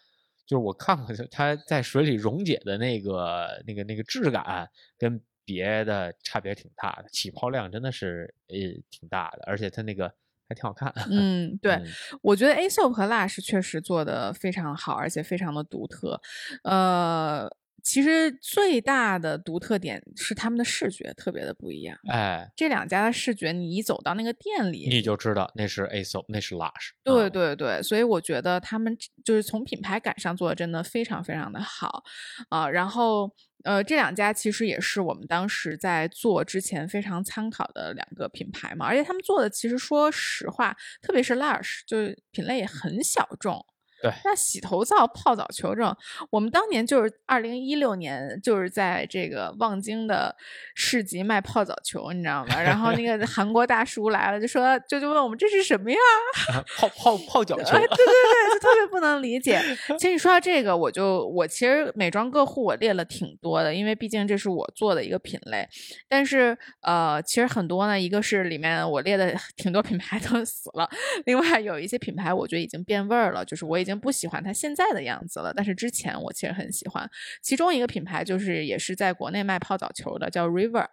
[0.51, 8.57] 就是我看过它在水里溶解的那个那个那个质感跟别的差别挺大的，起泡量真的是呃
[8.91, 10.13] 挺大的，而且它那个
[10.49, 10.93] 还挺好看。
[11.09, 11.87] 嗯， 对，嗯
[12.21, 16.21] 我觉得 Aesop 和 Lush 确实做的非常好，而且非常的独特。
[16.65, 17.49] 呃，
[17.83, 21.99] 其实最大的独特点是他们的视觉特别的不一样。
[22.09, 26.91] 哎，这两家的视觉，你一走到那个店里，你就知道那是 Aesop，那是 Lush。
[27.03, 32.03] 对啊对对，所以我觉得他们就是从品牌感上做的真的非常非常的好
[32.49, 33.31] 啊、然后
[33.65, 43.65] 呃，这两家其实也是我们当时在做之前非常参考的两个品牌嘛，而且他们做的其实说实话，特别是 Lush，就是品类也很小众。
[44.03, 45.95] 对那洗头皂、泡澡球这种，
[46.31, 50.35] 我们当年就是二零一六年，就是在这个望京的
[50.75, 52.63] 市集卖泡澡球，你知道吗？
[52.63, 55.99] 然后那个韩国大叔来了，就说就就问我们这是什么呀？
[56.79, 59.61] 泡泡泡脚球哎，对对对，就特别不能理解。
[59.99, 65.69] 其实你说到这个，我就我其实美妆个护我列了挺多的，因为毕竟这是我做的一个品类。
[66.09, 70.89] 但是呃，其实很多呢，一个是里面我列的 挺多品牌都死了，
[71.27, 75.53] 另外有一些品牌我觉得已经变味儿了，就是我已经不喜欢它现在的样子了。
[75.55, 77.09] 但是之前我其实很喜欢，
[77.43, 80.87] 其中一个品牌就是也是在国内卖泡澡球的，叫 River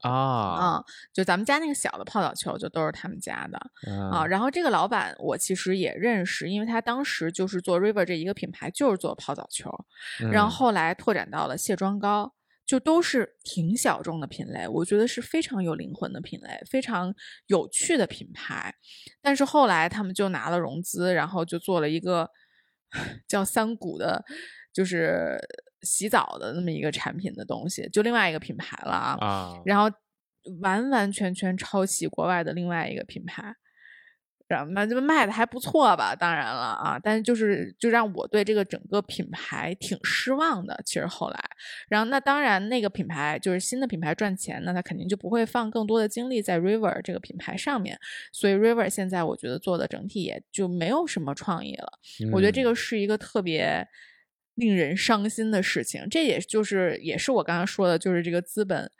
[0.00, 3.58] 啊啊、就咱们家那个小的泡澡球就都是他们家的。
[4.10, 9.70] 啊，嗯然后这个老板我其实也认识，因为他当时就是做 River 这一个品牌，就是做泡澡球，
[10.32, 12.32] 然后嗯后来拓展到了卸妆膏，
[12.64, 17.14] 就都是挺小众的品类，我觉得是非常有灵魂的品类，非常
[17.46, 18.74] 有趣的品牌。
[19.20, 22.30] 但是后来他们就拿了融资，然后就做了一个
[23.28, 24.24] 叫三谷的，
[24.72, 25.36] 就是
[25.82, 29.16] 洗澡的那么一个产品的东西，就另外一个品牌了啊。
[29.20, 29.94] 啊，然后
[30.60, 33.54] 完完全全抄袭国外的另外一个品牌，
[34.52, 36.14] 然后卖这卖的还不错吧？
[36.14, 40.78] 当然了啊，但是就是就让我对这个整个品牌挺失望的。
[40.84, 41.40] 其实后来，
[41.88, 47.98] 然后那当然那个品牌就是新的品牌赚钱，那他肯定就不会放更多的精力在 River 这个品牌上面，
[48.32, 51.98] 所以 River 现在我觉得做的整体也就没有什么创意了。
[52.32, 53.86] 我觉得这嗯个是一个特别
[54.56, 56.06] 令人伤心的事情。
[56.10, 58.90] 这也就是也是我刚刚说的，就是这个资本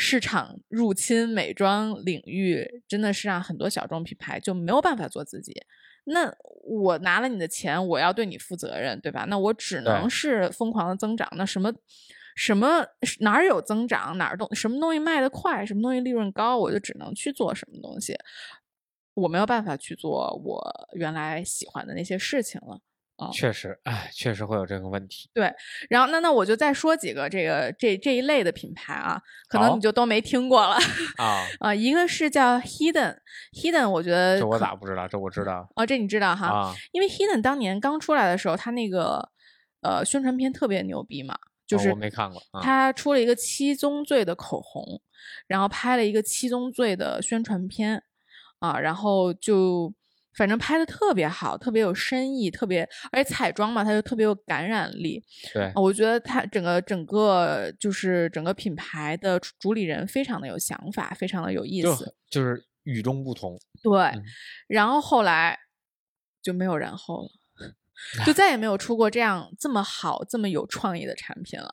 [0.00, 5.52] 市场入侵美妆领域，真的是让很多小众品牌就没有办法做自己。
[6.04, 6.34] 那
[6.64, 9.26] 我拿了你的钱，我要对你负责任，对吧？
[9.28, 11.28] 那我只能是疯狂的增长。
[11.36, 11.70] 那什么
[12.34, 12.84] 什么
[13.20, 18.16] 哪儿有增长，哪儿东什么东西卖得快，什么东西利润高，我就只能去做什么东西。
[19.14, 22.80] 我没有办法去做我原来喜欢的那些事情了。
[23.32, 25.28] 确实，哎，确实会有这个问题。
[25.34, 25.52] 对，
[25.88, 30.76] 然后那那我就再说几个这个这这一类的品牌啊，可能你就都没听过了
[31.18, 35.06] 啊啊，一个是叫 Hidden，Hidden，我觉得这我咋不知道？
[35.08, 36.46] 这我知道哦，这你知道哈？
[36.48, 39.30] 啊，因为 Hidden 当年刚出来的时候，它那个
[39.82, 42.42] 呃宣传片特别牛逼嘛，就是我没看过。
[42.62, 45.00] 他出了一个七宗罪的口红，
[45.46, 48.02] 然后拍了一个七宗罪的宣传片
[48.60, 49.92] 啊，然后就。
[50.36, 55.22] 反正拍的特别好，特别有深意，特别而且彩妆嘛，它就特别有感染力。
[55.52, 63.58] 对，我觉得它整个整个就是整个品牌的主理人非常的有想法，非常的有意思，就是与众不同。
[63.82, 64.12] 对，
[64.68, 65.58] 然后后来
[66.42, 67.30] 就没有然后了。
[68.24, 71.68] 就再也没有出过这样这么好、这么有创意的产品了。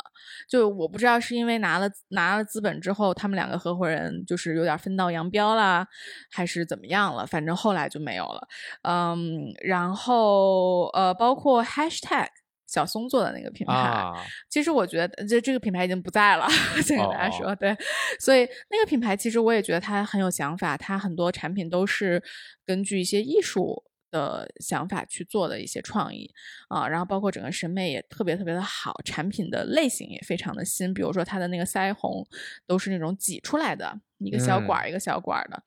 [0.50, 5.88] 就我不知道是因为拿了拿了资本之后，他们两个合伙人就是有点分道扬镳啦，
[6.32, 7.26] 还是怎么样了？
[7.26, 8.48] 反正后来就没有了。
[8.84, 12.28] 嗯，然后呃，包括 Hashtag
[12.68, 14.04] 小松做的那个品牌，
[14.50, 16.48] 其实我觉得这这个品牌已经不在了。
[16.84, 17.76] 先跟大家说，对，
[18.20, 22.22] 所以那个品牌其实我也觉得它很有想法，它很多产品都是
[22.66, 23.84] 根据一些艺术。
[24.12, 26.30] 的想法去做的一些创意
[26.70, 32.26] 啊，然后包括整个审美也特别特别的好，产品的类型也非常的新，比如说它的那个腮红
[32.66, 35.64] 都是那种挤出来的一个小管儿一个小管儿的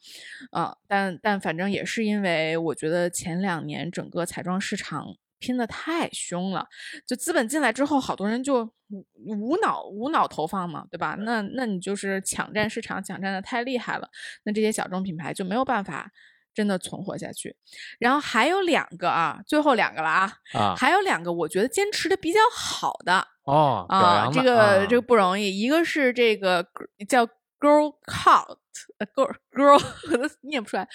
[0.51, 5.07] 啊，但但反正也是因为我觉得前两年整个彩妆市场
[5.39, 6.67] 拼的太凶了，
[7.07, 11.17] 就资本进来之后，好多人就无无脑无脑投放嘛，对吧？
[11.21, 14.09] 那那你就是抢占市场，抢占的太厉害了，
[14.45, 16.11] 那这些小众品牌就没有办法。
[16.53, 17.57] 真的存活下去，
[17.99, 26.67] 然后还有两个啊，最后两个了啊，啊，还有两个我觉得坚持的比较好的哦啊，这个这个不容易，一个是这个
[27.09, 27.25] 叫
[27.59, 29.79] Girl Cult，Girl Girl
[30.11, 30.89] 都 念不出来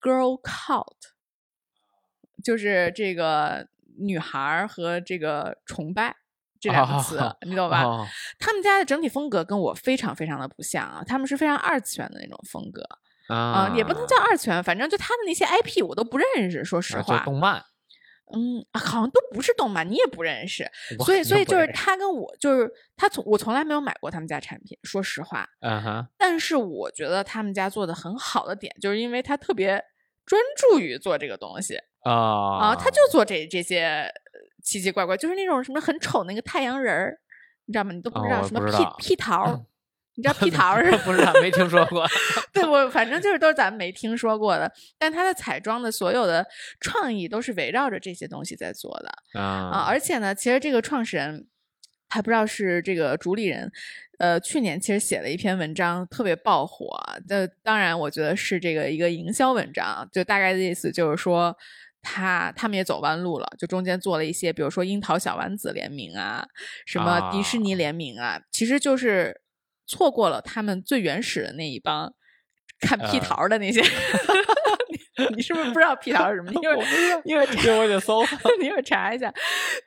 [0.00, 0.96] ，Girl Cult，
[2.42, 6.16] 就是这个女孩和这个崇拜
[6.60, 7.84] 这两个词，你懂吧？
[8.38, 12.82] 他们家的整体风格跟我非常非常的不像啊，他们是非常二次元的那种风格。
[13.28, 17.24] 啊，也不能叫二次元，反正就他的那些 IP 我都不认识，说实话。
[17.24, 17.62] 动漫，
[18.34, 20.70] 嗯，好像都不是动漫，你也不认识。
[21.04, 25.48] 所以，所以就是他跟我，就是他从我从来没有买过他们家产品，说实话。
[25.60, 26.06] 嗯哼。
[26.18, 29.82] 但是我觉得他们家做的很好的点，就是因为他特别
[30.26, 34.12] 专注于做这个东西啊啊，他就做这这些
[34.62, 37.18] 奇奇怪怪，就是那种什么很丑那个太阳人儿，
[37.64, 37.92] 你知道吗？
[37.92, 39.64] 你都不知道什么屁屁桃。
[40.16, 40.90] 你知道屁桃 是？
[40.98, 42.06] 不知道，没听说过。
[42.52, 44.72] 对我，反正就是都是咱们没听说过的。
[44.98, 46.46] 但它的彩妆的所有的
[46.80, 49.84] 创意都是围绕着这些东西在做的啊。
[49.88, 51.48] 而且呢，其实这个创始人
[52.08, 53.72] 还不知道是这个主理人，
[54.18, 56.96] 呃，去年其实写了一篇文章，特别爆火。
[57.28, 61.56] 这当然，我觉得是这个一个营销文章，就大概的意思就是说，
[62.00, 66.46] 他他们也走弯路了，就中间做了一些，比如说樱桃小丸子联名啊，
[66.86, 69.40] 什么迪士尼联名啊，其实就是。
[69.86, 72.12] 错过了他们最原始的那一帮
[72.80, 73.80] 看屁桃的那些，
[75.36, 76.52] 你是不是不知道屁桃是什么？
[76.52, 76.76] 因为
[77.24, 78.22] 因为因为我得搜，
[78.60, 79.32] 你会 查一下。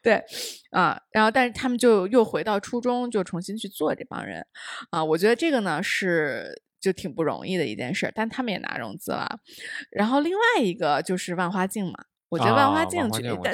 [0.01, 0.23] 对，
[0.71, 4.45] 啊，然后但是他们就又回到初中，就重新去做这帮人
[4.89, 5.03] 啊。
[5.03, 9.39] 我觉得这个呢是就挺不容易的一件事，但他们也拿融资了。
[9.91, 11.93] 然后另外一个就是万花镜嘛。
[12.29, 13.07] 我觉得万花镜，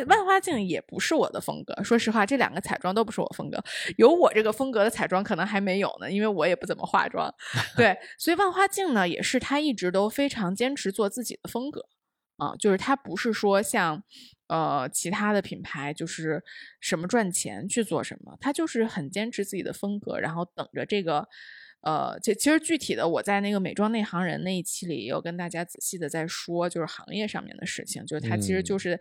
[0.07, 1.83] 万花镜也不是我的风格。
[1.83, 3.63] 说实话，这两个彩妆都不是我风格。
[3.97, 7.33] 有我这个风格的彩妆可能还没有呢，因为我也不怎么化妆。
[7.77, 11.85] 对，所以万花镜呢，也是他一直都非常坚持做自己的风格
[12.37, 14.03] 啊，就是他不是说像
[14.47, 16.43] 呃其他的品牌，就是
[16.79, 21.27] 什么赚钱去做什么，他就是很坚持自己的风格，然后等着这个。
[21.83, 28.99] 呃，其其实具体的，我在那个美妆内行人那一期里，也有跟大家仔细的在说，就是行业上面的事情，就是他其实就是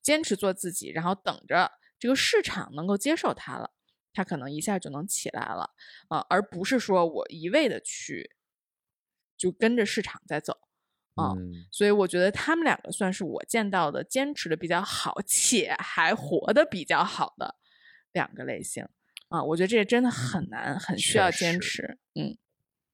[0.00, 3.72] 坚持做自己，然后等着这个市场能够接受他了，
[4.12, 5.70] 他可能一下就能起来了。
[6.08, 8.30] 啊，而不是说我一味的去
[9.36, 10.56] 就跟着市场在走。
[11.16, 11.34] 啊，
[11.72, 17.56] 所以我觉得他们两个算是我见到的坚持的比较好且还活的比较好的
[18.12, 18.86] 两个类型。
[19.30, 21.96] 啊，我觉得这个真的很难，很需要坚持。
[22.14, 22.36] 嗯，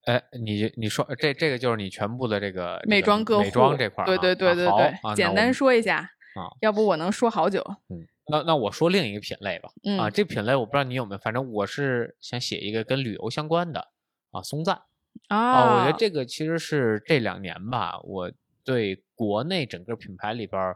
[0.04, 7.64] 哎，你你说这这个就是你全部的这个美妆客户，美妆这块儿，对对对对对，简单说一下啊，要不我能说好久。
[7.88, 9.70] 嗯，那那我说另一个品类吧。
[9.98, 13.88] 啊，这品类我不知道你有没有，反正我是想写一个跟旅游相关的
[14.30, 14.82] 啊，松赞
[15.28, 18.30] 啊，我觉得这个其实是这两年吧，我
[18.62, 20.74] 对国内整个品牌里边。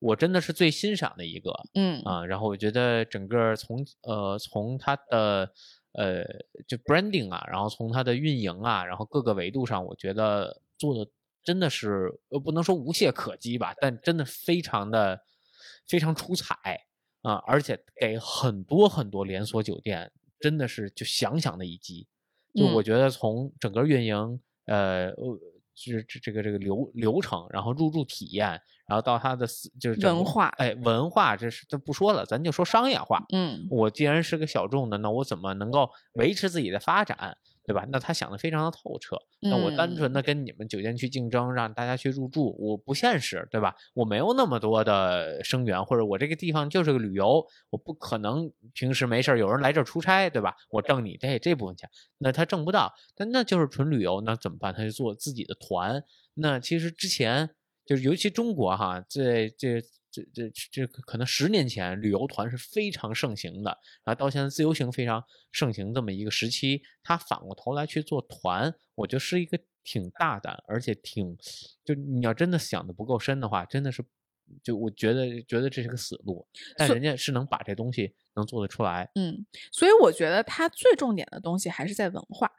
[0.00, 2.02] 我真的是最欣赏的一个，嗯。
[2.02, 5.52] 啊，然后我觉得整个从呃从它的
[5.92, 6.24] 呃
[6.66, 11.08] 就 branding 啊，然后从它的运营啊，然后各个维度上，我觉得做的
[11.44, 15.20] 真的是呃不能说无懈可击吧，但真的非常的
[15.86, 16.86] 非常出彩。
[17.22, 22.08] 啊，而且给很多很多连锁酒店真的是就想想的一击。
[22.54, 22.84] 就我嗯。
[22.84, 25.12] 觉得从整个运营，呃
[25.80, 25.92] 呃。
[25.92, 28.48] 就是这这个这个流流程，然后入住体验，
[28.86, 29.46] 然后到它的
[29.80, 33.24] 就是整个文化哎，文化这是这不说了，咱就说商业化。
[33.32, 37.36] 嗯我既然是个小众的，那我怎么能够维持自己的发展，
[37.70, 37.86] 对吧？
[37.88, 39.16] 那他想的非常的透彻。
[39.38, 43.72] 那我单纯的跟你们酒店去竞争，让大家去入住，我不现实，对吧？
[43.94, 50.56] 我没有那么多的生源，或者我这个地方就是个旅游，我不可能平时没事儿有人来这儿出差，对吧？
[50.68, 54.74] 我挣你这这部分钱，那他挣不到，但那就是纯旅游，那怎么办？
[54.74, 56.02] 他就做自己的团。
[56.34, 57.50] 那其实之前
[57.86, 63.70] 就是尤其中国哈，这这这这这可能十年前旅游团是非常盛行的，
[64.04, 71.36] 然后到现在自由行非常盛行这么一个时期，他反过头来去做团，我觉得是一个挺大胆，而且挺
[71.84, 74.04] 就你要真的想的不够深的话，真的是
[74.62, 76.46] 就我觉得觉得这是个死路，
[76.76, 82.50] 但人家是能把这东西能做得出来嗯，所以我觉得它最重点的东西还是在文化。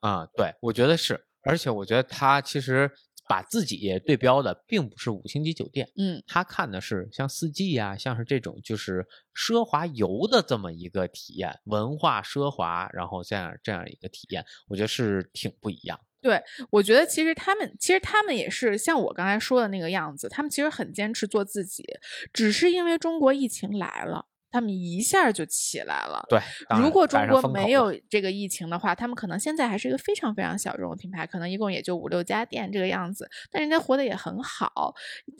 [0.00, 2.90] 啊、对我觉得是，而且我觉得他其实
[3.30, 5.88] 把自己对标的并不是五星级酒店。
[5.96, 15.96] 嗯他看的是像四季呀、像是这种就是奢华游的这么一个体验，文化奢华，然后这样这样一个体验，我觉得是挺不一样。
[16.20, 21.84] 对我觉得其实他们，其实他们也是像我刚才说的那个样子，他们其实很坚持做自己，
[22.32, 26.24] 只是因为中国疫情来了，他们一下就起来了。
[26.28, 26.40] 对，
[26.78, 34.94] 如果中国没有这个疫情的话，他们可能现在还是一个非常非常小众的品牌，可能一共也就五六家店这个样子，但人家活得也很好。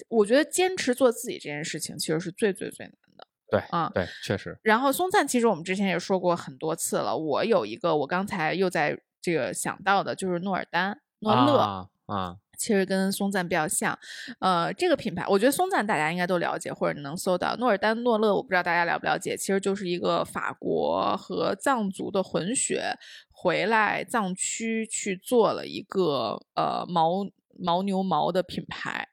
[0.09, 3.27] 我觉得坚持做自己这件事情其实是最最最难的。
[3.51, 11.59] 对啊对，确实，然后松赞其实我们之前也说过很多次了，我有一个我刚才又在这个想到的就是诺尔丹、诺乐。
[11.59, 13.99] 啊啊，其实跟松赞比较像，
[14.39, 17.57] 呃，这个品牌，我觉得松赞大家应该都了解，或者你能搜到。
[17.57, 22.93] 诺尔丹诺勒，我不知道大家了不了解，其实就是一个法国和藏族的混血，
[23.31, 29.09] 回来藏区去做了一个呃牦牦牛毛的品牌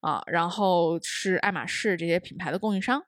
[0.00, 3.02] 啊，然后是爱马仕这些品牌的供应商。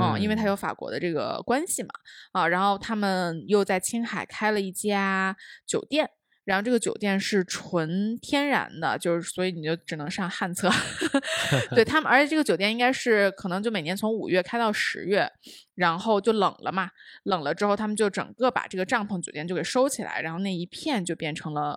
[0.00, 1.90] 嗯，因为它有法国的这个关系嘛，
[2.32, 6.10] 啊，然后他们又在青海开了一家酒店，
[6.46, 10.70] 然后这个酒店是纯天然的，就是所以你就只能上旱厕。
[11.74, 15.28] 对他们，而且这个酒店应该是可能就每年从五月开到十月，
[15.74, 16.88] 然后就冷了嘛，
[17.24, 21.76] 冷了之后他们就整个把这个帐篷酒店就给收起来，然后那一片就变成了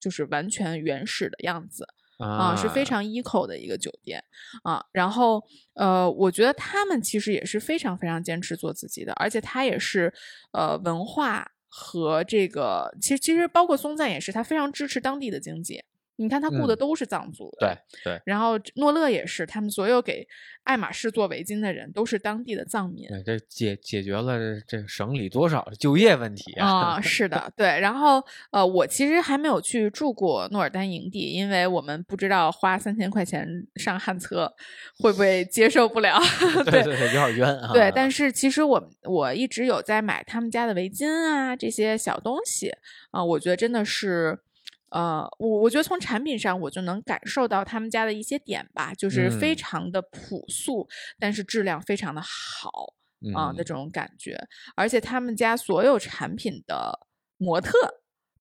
[0.00, 1.86] 就是完全原始的样子。
[2.18, 4.22] 啊，是非常 eco 的一个酒店
[4.62, 4.84] 啊。
[4.92, 5.42] 然后
[5.72, 10.12] 呃，我觉得他们其实也是非常非常坚持做自己的，而且他也是
[10.52, 15.82] 呃文化和这个，其实其实包括松赞也是，他非常支持当地的经济。
[16.20, 18.22] 你看他雇的嗯都是藏族的，对对。
[18.26, 20.26] 然后诺乐也是，他们所有给
[20.64, 23.08] 爱马仕做围巾的人都是当地的藏民。
[23.08, 26.68] 对，这解解决了这省里多少的就业问题啊！
[26.68, 27.80] 啊、 是的，对。
[27.80, 34.54] 然后呃，我其实还没有去住过诺尔丹营地，因为我们不知道花三千块钱上旱厕
[34.98, 36.20] 会不会接受不了。
[36.70, 37.72] 对对对，有点冤啊！
[37.72, 42.70] 对，但是其实我我一直有在买他们家的围巾啊，这些小东西
[43.12, 44.38] 啊、我觉得真的是，
[44.90, 50.88] 呃，我我觉得从产品上我就能感受到他们家的一些点吧，就是非嗯常的朴素，
[51.18, 52.94] 但是质量非常的好
[53.34, 54.38] 啊、的嗯这种感觉，
[54.74, 57.72] 而且他们家所有产品的模特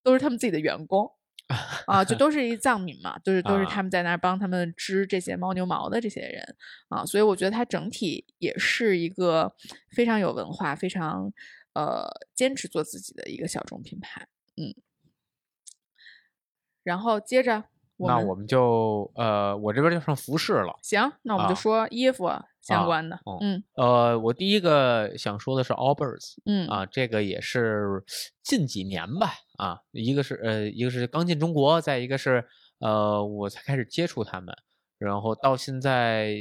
[0.04, 1.12] 都是他们自己的员工。
[1.88, 6.56] 啊，就都是一藏民嘛，就是都是啊他们在那儿帮他们织这些牦牛毛的这些人
[6.90, 9.52] 啊，所以我觉得它整体也是一个
[9.96, 11.34] 非常有文化、非常
[11.74, 14.28] 呃坚持做自己的一个小众品牌，
[14.58, 14.76] 嗯。
[16.84, 17.64] 然后接着
[17.98, 20.74] 那我们就呃，我这边就剩服饰了。
[20.82, 22.30] 行，那我们就啊说衣服
[22.62, 28.04] 相啊关的，哦嗯呃，我第一个想说的是 Allbirds 嗯啊，这个也是
[28.42, 32.48] 近几年吧啊，一个是呃，一个是刚进中国，再一个是
[32.80, 34.56] 呃，我才开始接触他们，
[34.98, 36.36] 然后到现在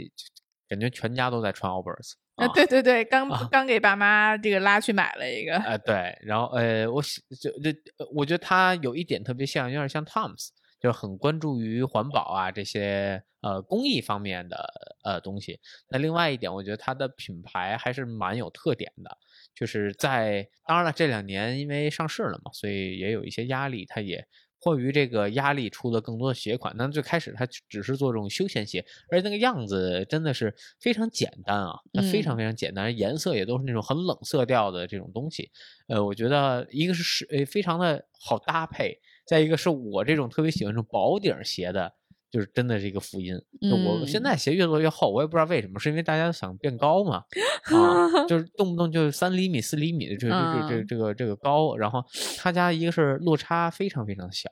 [0.69, 10.49] 感觉全家都在穿 Allbirds 呃啊， 对对对，刚啊刚给爸妈这个拉去买了一个，呃，对，然后呃，我喜就就呃我觉得他有一点特别像，有点像 Toms，
[10.81, 14.57] 就是很关注于环保啊这些呃公益方面的
[15.05, 15.59] 呃东西。
[15.91, 19.19] 那另外一点，我觉得它的品牌还是蛮有特点的，
[19.55, 24.27] 就是在当然了，这两年因为上市了嘛，所以也有一些压力，它也。
[24.61, 26.75] 迫于这个压力，出了更多的鞋款。
[26.77, 35.51] 那最开始它只是做这种休闲鞋，而且那个样子真的是非常简单啊，它非常嗯非常简单，颜色也都是那种很冷色调的这种东西。
[35.89, 41.93] 呃，我觉得一个是是呃非常的好搭配，再一个是我这种特别喜欢这种薄底儿鞋的，
[42.31, 43.35] 就是真的是一个福音。
[43.61, 47.25] 就我现嗯在鞋越做越厚，我也不知道为什么，是因为大家想变高嘛？
[47.75, 52.05] 啊，就是动不动就三厘米、四厘米的这个这个这个嗯这个这个高，然后
[52.37, 54.49] 他家一个是落差非常非常小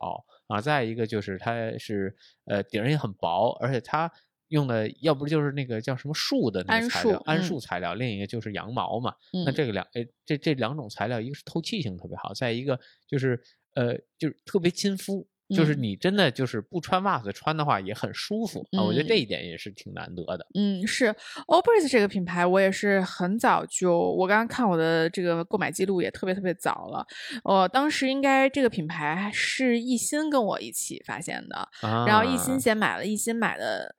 [0.49, 2.15] 啊，再一个就是它是
[2.45, 4.11] 呃底儿也很薄，而且它
[4.49, 9.15] 用的要不就是那个叫什么树的那桉个材料树，桉嗯树材料，另一个就是羊毛嘛。
[9.45, 13.41] 那嗯这个两呃这这两种材料，一个是透气性特别好，再一个就是
[13.75, 15.27] 呃就是特别亲肤。
[15.55, 20.47] 就是嗯你真的就是不穿袜子穿的话也很舒服啊，我觉得这嗯一点也是挺难得的。
[20.55, 21.15] 嗯，是
[21.47, 27.07] Allbirds 这个品牌，我也是很早就，我刚刚看我的这个购买记录也特别特别早了。
[27.45, 33.95] 我当时应该这个品牌是艺兴跟我一起发现的，然后艺兴啊先买了，艺兴买的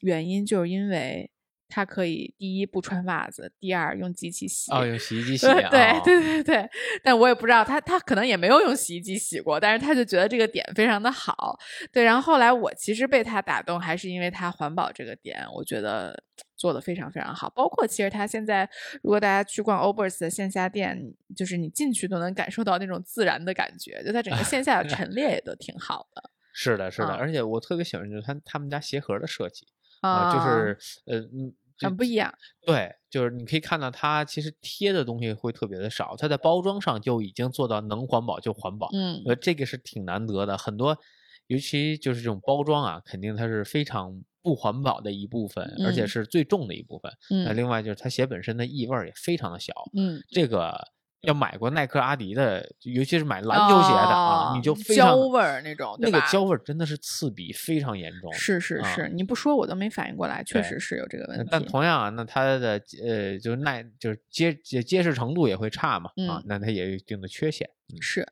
[0.00, 1.30] 原因就是因为
[1.68, 4.70] 它可以第一不穿袜子，第二用机器洗。
[4.72, 6.70] 哦，用洗衣机 洗对啊，对对对对，
[7.02, 11.58] 但我也不知道他他可能也没有用洗衣机洗过，但是他就觉得这个点非常的好，
[11.92, 12.04] 对。
[12.04, 16.22] 然后后来我其实被他打动，还是因为他环保这个点，我觉得
[16.56, 17.50] 做的非常非常好。
[17.50, 18.68] 包括其实他现在，
[19.02, 29.66] 如果大家去逛 Obers 的线下店，就是你进去都能感受到那种自然的感觉，就它整个线下的陈列也都挺好的 是的，是的，啊而且我特别喜欢就是他他们家鞋盒的设计
[30.08, 32.32] 啊，啊，就是呃嗯，很不一样。
[32.66, 40.56] 对，就是你可以看到它其实贴的东西会特别的少，它在包装上就已经做到能环保就环保，嗯呃，这个是挺难得的。
[40.58, 40.96] 很多，
[41.46, 47.10] 尤其就是这种包装啊，肯定它是非常不环保的一部分，而且嗯是最重的一部分。
[47.44, 50.78] 那嗯另外就是它鞋本身的异味儿也非常的小，嗯，这个
[51.26, 58.30] 要买过耐克、阿迪的，尤其是买篮球鞋的啊，你哦就非常胶味儿那种，那个胶味儿真的是刺鼻，非常严重。
[58.30, 61.48] 啊是是是，你不说我都没反应过来，确实是有这个呃问题。
[61.50, 67.68] 但同样啊，那它的呃，就是耐，就是结结结实程度也会差嘛，啊嗯，那它也有一定的缺陷。
[67.92, 68.26] 嗯是，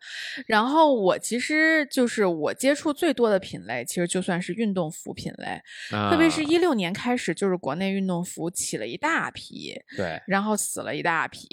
[0.46, 11.46] 然后我其实就是我接触最多的品类，其实就算是运动服品类，特别是啊一六年开始，就是国内运动服起了一大批，对，然后死了一大批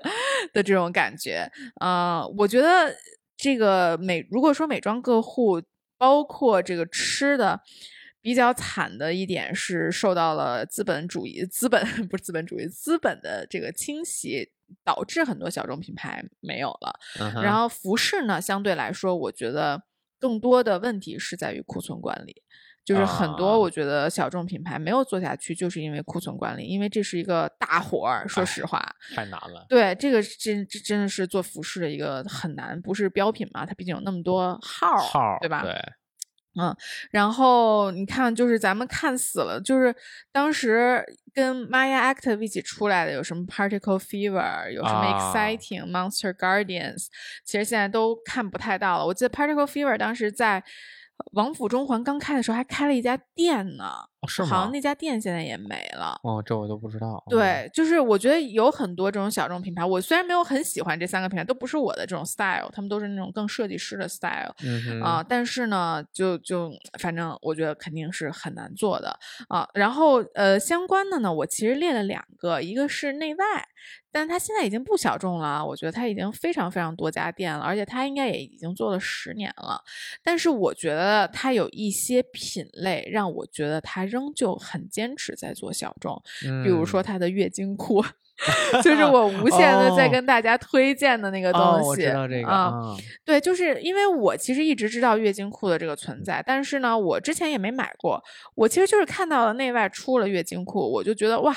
[0.52, 1.46] 的这种感觉。
[1.80, 2.94] 呃，我觉得
[3.36, 5.62] 这个美，如果说美妆个护，
[5.98, 7.60] 包括这个吃的。
[8.22, 14.50] 比较惨的一点是受到了资本主义、资本 不是资本主义、资本的这个侵袭，
[14.84, 16.94] 导致很多小众品牌没有了。
[17.42, 19.82] 然后服饰呢，相对来说，我觉得
[20.20, 22.42] 更多的问题是在于库存管理，
[22.84, 28.80] 就是很啊多我觉得小众品牌没有做下去，就是因为库存管理，因为这是一个大活儿，说哎实话。
[29.14, 29.66] 太难了。
[29.68, 35.62] 对，这个真这真的是做服饰的一个很难，不是标品嘛，它毕竟有那么多号儿，号儿对吧？
[35.62, 35.74] 对，
[37.10, 39.94] 然后你看，就是咱们看死了，就是
[40.30, 47.06] 当时跟 Maya Active 一起出来的有什么 Particle Fever，有什么啊 Exciting、Monster Guardians，
[47.44, 49.06] 其实现在都看不太到了。
[49.06, 50.62] 我记得 Particle Fever 当时在
[51.32, 53.92] 王府中环刚开的时候还开了一家店呢，
[54.22, 54.72] 哦是吗好像？
[54.72, 56.18] 那家店现在也没了。
[56.22, 57.22] 哦，这我都不知道。
[57.28, 64.54] 对，就是我觉得有很多这种小众品牌，我虽然没有很喜欢这三个品牌，都不是我的这种 style，他们都是那种更设计师的 style。
[64.64, 69.18] 嗯哼，啊、但是呢，就就反正我觉得肯定是很难做的
[69.48, 69.68] 啊。
[69.74, 73.44] 然后呃，相关的呢，我其实列了两个，一个是内外，
[74.12, 79.82] 但它现在已经不小众了，我觉得它已经非常非常多家店了，而且它应该也已经做了十年了。
[80.22, 86.22] 但是我觉得它有一些品类让我觉得它仍旧很坚持在做小众，
[86.62, 88.04] 比如说嗯它的月经裤。
[88.82, 98.20] 就是我无限的在哦跟大家推荐的那个东哦，西，我知道这个啊，啊，对，就是因为我其实一直知道月经裤的这个存在，但是呢，我之前也没买过。
[98.56, 101.54] 我其实就是看到了内外出了月经裤，我就觉得哇，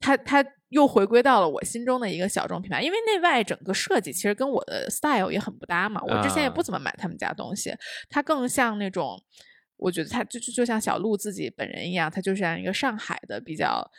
[0.00, 2.82] 它它又回归到了我心中的一个小众品牌。
[2.82, 7.72] 因为内外整个设计其实跟我的 style 也很不搭嘛，我之前也不啊怎么买他们家东西，
[8.10, 9.18] 它更像那种，
[9.78, 13.90] 我觉得他就就就像小鹿自己本人一样，他就像一个上海的比较。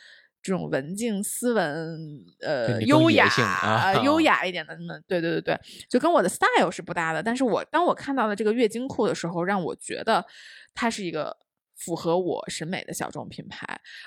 [0.42, 7.22] 这种文静、斯文、呃优雅、性啊优雅一点的，嗯，对对对对，就跟我的 style 是不搭的。
[7.22, 10.24] 但是我当我看到了这个月经裤的时候，让我觉得
[10.72, 11.36] 它是一个
[11.80, 13.66] 符合我审美的小众品牌，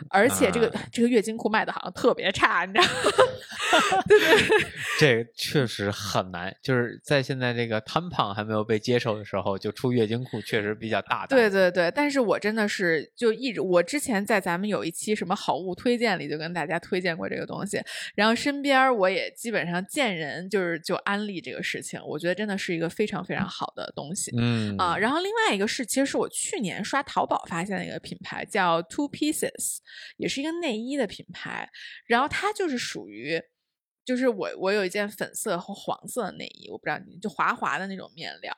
[0.09, 4.03] 而且这个、啊这个月经裤卖的好像特别差，你知道吗？
[4.07, 4.69] 对 对对，
[4.99, 11.30] 这个确实很难，就是在现在这个摊胖还没有被接受的时候，就出月经裤确实比较大胆。
[11.30, 17.82] 对对对，但是我真的是就一直，我之前在咱们有一期什么好物推荐里就跟大家推荐过这个东西，
[18.15, 24.32] 然后身边我也基本上见人就是就安利这个事情，我觉得真的是一个非常非常好的东西。
[24.38, 29.78] 嗯啊，然后另外一个是，其实是我去年刷淘宝发现了一个品牌，叫 Two Pieces，
[30.18, 31.70] 也是一个内衣的品牌。
[32.05, 33.41] 然后它就是属于
[34.05, 38.53] 就是我我有一件粉色和黄色的内衣，我不知道你就滑滑的那种面料，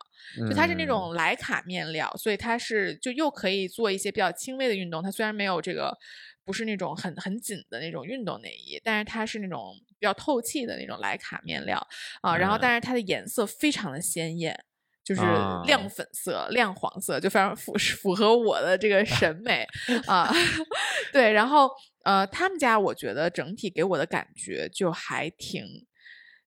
[0.50, 5.04] 就它是那嗯种莱卡面料，所以它是就又可以做一些比较轻微的运动。
[5.04, 5.96] 它虽然没有这个
[6.44, 11.78] 不是那种很很紧的那种运动内衣，但是它是那种比较透气的那种莱卡面料
[12.22, 12.36] 啊。
[12.36, 14.66] 然后嗯但是它的颜色非常的鲜艳。
[15.06, 19.66] 就是啊亮粉色、亮黄色，就非常符符合我的这个审 美
[20.08, 20.30] 啊。
[21.14, 21.70] 对，然后
[22.04, 25.64] 呃，他们家我觉得整体给我的感觉就还挺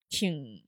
[0.09, 0.61] 挺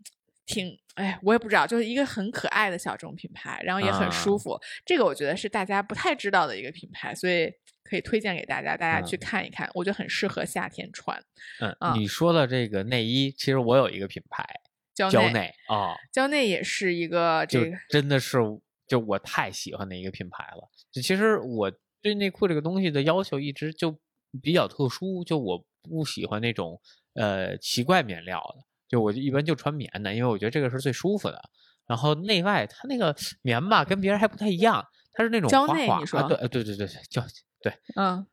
[0.46, 4.60] 挺，哎，我也不知道，就是一个很可爱的小众品牌，然后也很舒啊服。
[4.86, 9.68] 这个我觉得是大家不太知道的一个品牌，所以可以推荐给大家，大家去嗯看一看。
[9.74, 11.20] 我觉得很适合夏天穿。
[11.60, 14.69] 嗯，啊你说的这个内衣，其实我有一个品牌蕉
[15.08, 18.38] 内，蕉内啊，蕉内也是一个就这个，真的是
[18.86, 20.68] 就我太喜欢的一个品牌了。
[20.90, 21.72] 就其实我
[22.02, 23.98] 对内裤这个东西的要求一直就
[24.42, 26.80] 比较特殊，就我不喜欢那种
[27.14, 31.40] 呃奇怪面料的，就我一般就穿棉的，因为我觉得这个是最舒服的。
[31.86, 37.24] 然后内外它那个棉吧跟别人还不太一样，它是那种蕉滑滑内你说啊，对呃对对对胶
[37.62, 37.72] 对。
[37.96, 38.26] 嗯。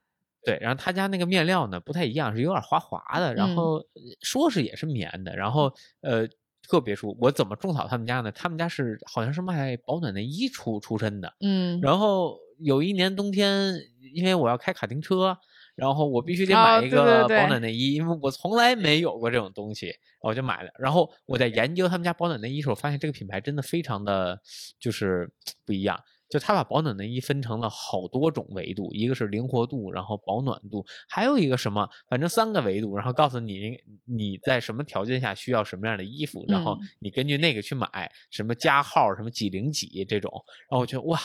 [0.45, 3.55] 对，然后他家那个面料呢不太一样，是有点滑滑的，然嗯。
[3.55, 6.25] 后呃说是也是棉的，然后呃
[6.67, 7.17] 特别舒服。
[7.21, 8.31] 我怎么种草他们家呢？
[8.31, 13.73] 他们家是好像是卖保暖内衣出出身的，嗯，然后有一年冬天，
[14.13, 15.37] 因为我要开卡丁车，
[15.75, 20.71] 然后我必须得哦买一个保暖内衣，因为我从来没有过这种东西，我就买了。
[20.77, 24.39] 然后我在研究他们家保暖内衣的时候，发现这个品牌真的非常的
[24.79, 25.31] 就是
[25.65, 25.97] 不一样。
[26.29, 36.89] 就他把保暖内衣分成了好多种维度，一个是灵活度，然后保暖度，还有一个什么，反正三个维度，然后告诉你你在什么条件下需要什么样的衣服，然后嗯。
[36.99, 40.31] 你根据那个去买，什么加号，什么几零几这种，
[40.69, 41.19] 然后我觉得哇，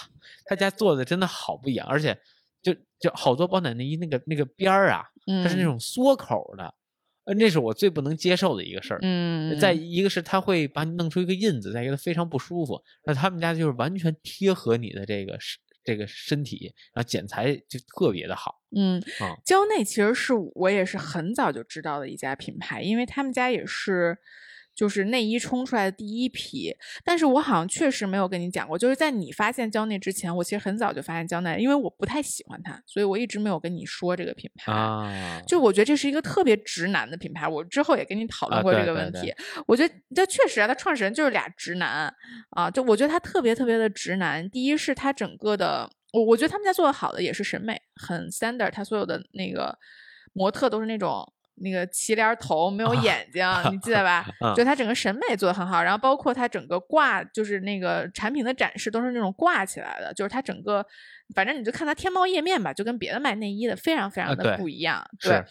[0.47, 2.17] 他家做的真的好不一样，而且
[2.63, 5.05] 就就好多保暖内衣那个那个边儿啊，
[5.43, 5.65] 它是那嗯。
[5.65, 6.75] 种缩口的，
[7.25, 8.99] 呃，那是我最不能接受的一个事儿。
[9.03, 12.83] 嗯，再一个是他会把你弄出一个印子，再一个它非常不舒服。
[13.05, 18.61] 那他们家就是完全贴合你的这个身这个身体，然后剪裁就特别的好。
[18.75, 24.17] 嗯啊，蕉内其实是我也是很早就知道的一家品牌，因为他们家也是
[24.75, 26.75] 就是内衣冲出来的第一批。
[27.05, 34.73] 但是我好像确实没有跟你讲过，就是在你发现蕉内之前，我其实很早就发现蕉内，因为我不太喜欢它，所以我一直没有跟你说这个品牌。
[34.73, 39.35] 啊，就我觉得这是一个特别直男的品牌，我之后也跟你讨论啊过这对对对个问题。
[39.67, 42.13] 我觉得这确实啊，它创始人就是俩直男
[42.51, 44.49] 啊，就我觉得他特别特别的直男。
[44.51, 49.79] 第一是他整个的，我我觉得他们家做的好的也是审美很 standard，他所有的那个
[50.33, 51.31] 模特都是那种。
[51.63, 54.27] 那个齐帘头没有眼睛， 你记得吧？
[54.41, 60.85] 嗯就他整个审美做的很好，然后包括他整个挂，就是那个产品的展示都是那种挂起来的，就是它整个，
[61.35, 65.03] 反正你就看它天猫页面吧，就跟别的卖内衣的非常非常的不一样。
[65.21, 65.45] 是对，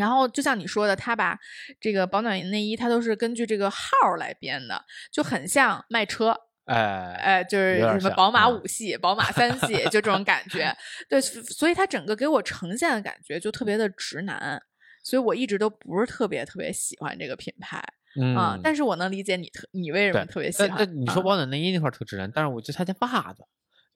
[0.00, 1.38] 然后就像你说的，他把
[1.80, 6.36] 这个保暖内衣，它都是根据这个号来编的，就很像卖车。
[6.66, 10.72] 哎，哎，就是什么宝马嗯五系、宝马三系，就这种感觉。
[11.10, 14.62] 对，所以它整个给我呈现的感觉就特别的直男，
[15.10, 17.82] 所以我一直都不是特别特别喜欢这个品牌。
[18.14, 18.56] 嗯，啊。
[18.62, 20.68] 但是我能理解你特你为什么特别喜欢。
[20.68, 21.22] 但但你说啊。
[21.22, 23.42] 保暖内衣那块儿特直男，但是我觉得他家袜子，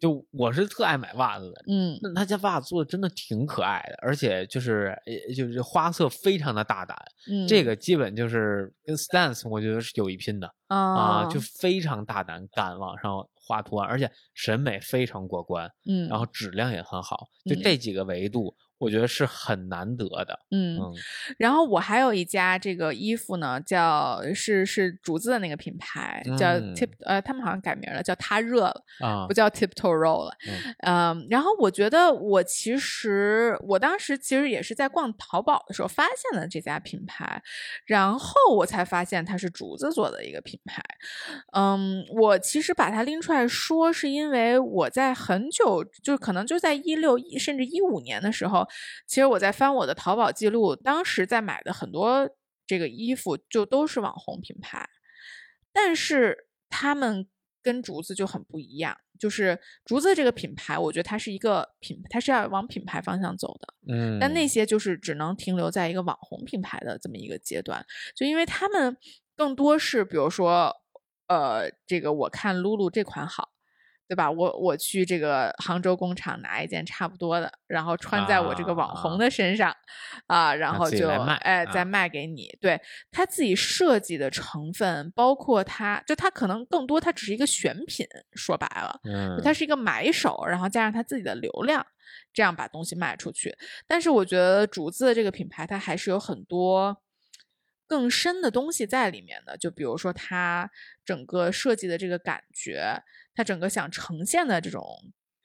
[0.01, 1.97] 就我是特爱买袜子的，嗯。
[2.03, 6.99] 那他家袜子做的真的挺可爱的，而且就是呃就是花色非常的大胆，
[7.31, 17.63] 嗯，这个基本就是跟 Stance 我觉得是有一拼的啊、啊，就非常大胆，敢往上画图案，而且审美非常过关，嗯，然后质量也很好，就嗯。
[17.63, 18.55] 这几个维度，
[18.85, 20.39] 我觉得是很难得的。
[20.51, 20.93] 嗯嗯
[21.39, 30.37] 然后我还有一家这个衣服呢，叫是是竹子的那个品牌，叫嗯 Tip，、呃，他们好像改名了，叫他热了，啊不叫 Tiptoe Roll 了。
[30.47, 37.43] 嗯嗯，然后我觉得我其实我当时其实也是在逛淘宝的时候发现了这家品牌，
[37.87, 40.83] 然后我才发现它是竹子做的一个品牌。
[41.53, 48.67] 嗯，我其实把它拎出来说，是因为我在很久，就可能就在一六一甚至一五年的时候，
[49.07, 52.29] 其实我在翻我的淘宝记录，当时在买的很多
[52.67, 54.89] 这个衣服就都是网红品牌，
[55.73, 57.29] 但是他们
[57.63, 58.97] 跟竹子就很不一样。
[59.17, 63.75] 就是竹子这个品牌，我觉得它是一个品，它是要往品牌方向走的。
[63.89, 68.97] 嗯，但那些就是只能停留在一个网红品牌的这么一个阶段，就因为他们
[69.37, 70.75] 更多是，比如说，
[71.29, 73.51] 呃，这个我看露露这款好，
[74.07, 74.31] 对吧？
[74.31, 79.75] 我我去这个杭州工厂拿一件差不多的，然后穿在我这个网啊红的身上，
[80.27, 82.49] 啊，然后就卖哎再啊卖给你。
[82.61, 82.81] 对
[83.11, 89.01] 他自己设计的成分，包括他，就他可能更多，它只是一个选品，说白了。
[89.05, 91.85] 嗯，它是一个买手，然后加上他自己的流量，
[92.33, 93.57] 这样把东西卖出去。
[93.87, 97.03] 但是我觉得竹子这个品牌，它还是有很多
[97.87, 99.57] 更深的东西在里面的。
[99.57, 100.71] 就比如说它
[101.05, 103.03] 整个设计的这个感觉，
[103.35, 104.83] 它整个想呈现的这种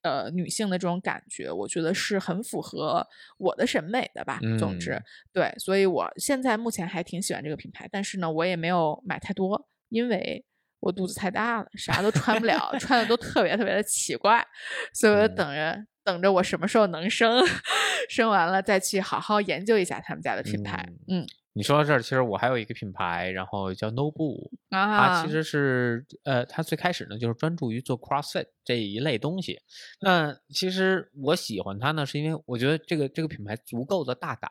[0.01, 3.05] 呃女性的这种感觉，我觉得是很符合
[3.37, 4.39] 我的审美的吧。
[4.57, 10.45] 总之嗯，对，所以我现在目前还挺喜欢这个品牌，但是呢，我也没有买太多，因为。
[10.81, 14.41] 我肚子太大了，啥都穿不了，穿的都特别特别的奇怪，
[14.93, 17.43] 所以我就嗯等着、等着我什么时候能生，
[18.09, 20.87] 生完了再去好好研究一下他们家的品牌。
[21.09, 21.27] 嗯
[21.59, 29.59] 你说到这儿，其实我还有一个品牌，然后叫 Nobu，它啊，其实是呃，它最开始呢就是专注于做 CrossFit 这一类东西。
[29.99, 34.49] 那其实我喜欢它呢，是因为我觉得这个这个品牌足够的大胆。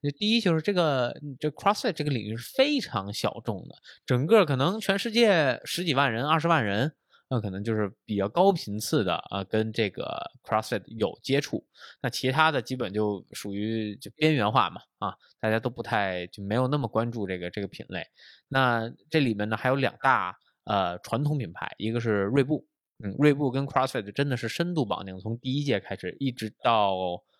[0.00, 3.74] 就第一就是这个这 CrossFit 这个领域是非常小众的，
[4.06, 6.94] 整个可能全世界十几万人、二十万人，
[7.28, 11.66] 那可能就是比较高频次的啊，跟这个 CrossFit 有接触。
[12.00, 18.06] 那其他的基本就属于就边缘化嘛，啊，大家都不太就没有那么关注这个这个品类。
[18.46, 22.64] 那这里面呢还有两大呃传统品牌，一个是锐步，
[23.02, 26.94] 嗯，锐步跟 CrossFit 真的是深度绑定，从第一届开始一直到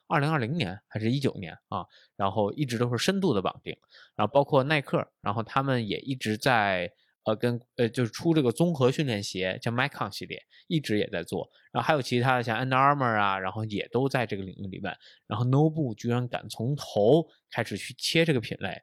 [0.08, 3.76] 二零二零年还是一九年啊，然后一直都是深度的绑定，
[4.16, 6.92] 然后包括耐克，然后他们也一直在。
[7.26, 11.48] 呃，跟呃就是出这个综合训练鞋，叫 Micon 系列，一直也在做。
[11.72, 14.96] 然后还有其他的像 Under Armour 啊，然后也都在这个领域里面。
[15.26, 18.80] 然后 Nobu 居然敢从头开始去切这个品类。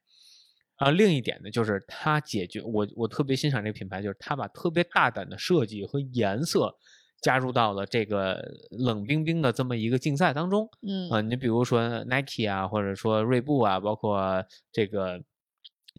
[0.76, 6.76] 啊，另一点呢，就是它解决我我特别欣赏这个品牌，就是它把特别大胆的设计和颜色
[7.22, 10.68] 加入到了这个冷冰冰的这么一个竞赛当中。
[10.86, 15.24] 嗯啊，你比如说 Nike 啊，或者说锐步啊，包括这个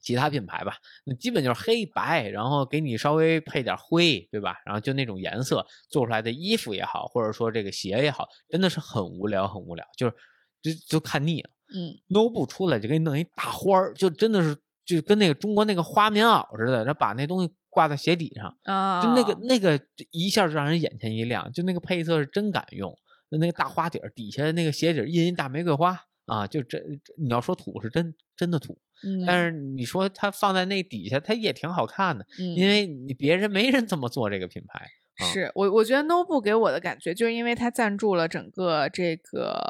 [0.05, 4.59] 其他品牌吧，那基本就是黑白，然后给你稍微配点灰，对吧？
[4.67, 10.15] 然后就那种颜色做出来的衣服也好，或者说这个鞋也好，真的是很无聊，很无聊，就是
[10.63, 11.51] 就就看腻了。
[11.75, 19.81] 嗯 Nobu 出来就给你弄一大花儿，就真的是就跟那个中国那个花棉袄似的，然后把那东西挂在鞋底上，啊，就那个那个
[20.11, 22.95] 一下就让人眼前一亮，就那个配色是真敢用，
[23.31, 26.83] 就那个大花底儿底下那个鞋底印一大玫瑰花啊，就真
[27.18, 32.55] 你要说土是真真的土，嗯，但是你说它放在那底下，它也挺好看的，嗯。
[32.55, 34.79] 因为你别人没人这么做这个品牌。
[35.18, 35.27] 啊。
[35.33, 39.61] 是我我觉得 Nobu 给我的感觉，就是因为它赞助了整个这个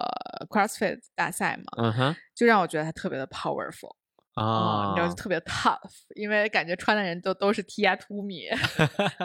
[0.48, 2.16] CrossFit 大赛嘛，嗯哼。
[2.34, 3.94] 就让我觉得它特别的 powerful
[4.34, 5.78] 啊，你知道啊就，特别 tough，
[6.16, 8.46] 因为感觉穿的人都都是 T 呀 to 米，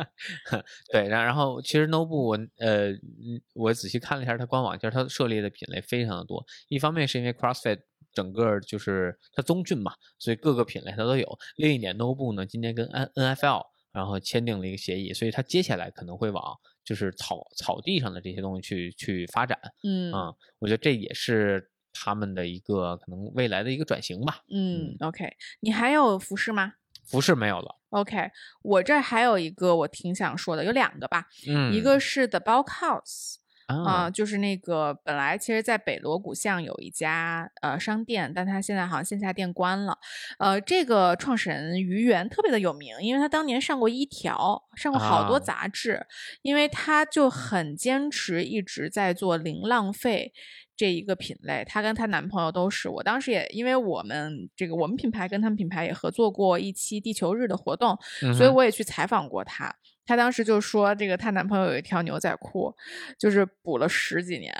[0.92, 6.46] 对，然然后其实 Nobu 我呃嗯我仔细看了一下它官网，其实它涉猎的品类非常的多。
[6.68, 7.80] 一方面是因为 CrossFit
[8.14, 11.28] 整个就是它宗训嘛，所以各个品类它都有。
[11.58, 16.56] 另一点，Nobu 呢今年跟 N NFL 然后签订了一个协议，所以它接下来可能会往
[16.86, 19.60] 就是草草地上的这些东西去去发展。
[19.84, 24.40] 嗯嗯，我觉得这也是他们的一个可能未来的一个转型吧。
[24.50, 25.30] 嗯，OK，
[25.62, 26.74] 你还有服饰吗
[27.06, 28.30] 服饰没有了，？OK，
[28.62, 33.36] 我这儿还有一个我挺想说的，有两个吧，嗯，一个是 The Bulk House。
[33.70, 39.96] 啊、啊，就是那个本来其实，在北锣鼓巷有一家呃商店，但它现在好像线下店关了。
[40.40, 46.04] 呃，这个创始人于源特别的有名，因为他当年上过一条，上过好多啊杂志，
[46.42, 50.34] 因为他就很坚持一直在做零浪费。
[50.80, 52.88] 这一个品类，她跟她男朋友都是。
[52.88, 57.98] 我当时也因为我们这个我们品牌跟他们品牌也合作过一期地球日的活动，
[58.34, 59.76] 所以我也去采访过她。
[60.06, 62.74] 她当时就说，这个她男朋友有一条牛仔裤，
[63.20, 64.56] 就是补了十几年，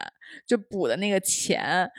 [0.46, 1.90] 就补的那个钱，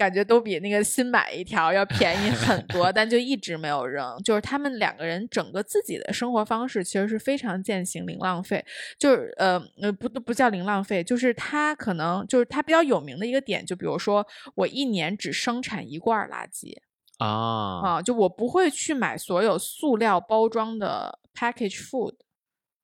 [0.00, 4.16] 感觉都比那个新买一条要便宜很 多，但就一直没有扔。
[4.24, 8.64] 就是他们两个人整个自己的生活方式其实是非常践行零浪费，
[8.98, 16.74] 就是呃呃不不叫零浪费，就是他可能就是他比较有名的一个点，就比如说我一年只生产一罐垃圾
[17.18, 22.14] 啊啊，就我不会去买所有塑料包装的 package food。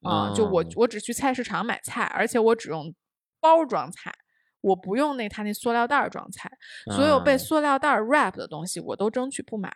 [0.02, 2.94] 啊，就我嗯我只去菜市场买菜，而且我只用
[3.40, 4.12] 包装菜，
[4.60, 6.50] 我不用那他那塑料袋儿装菜，
[6.94, 9.68] 所有被啊塑料袋儿 wrap 的东西我都争取不买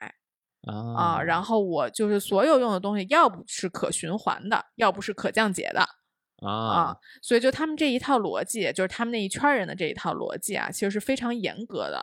[0.63, 0.77] 啊。
[0.97, 5.81] 啊，然后我就是所有用的东西，要不是可循环的，要不是可降解的
[6.47, 6.97] 啊啊。
[7.23, 11.99] 所以就他们这一套逻辑，就是他们那一圈儿人的这一套逻辑啊，其实是非常严格的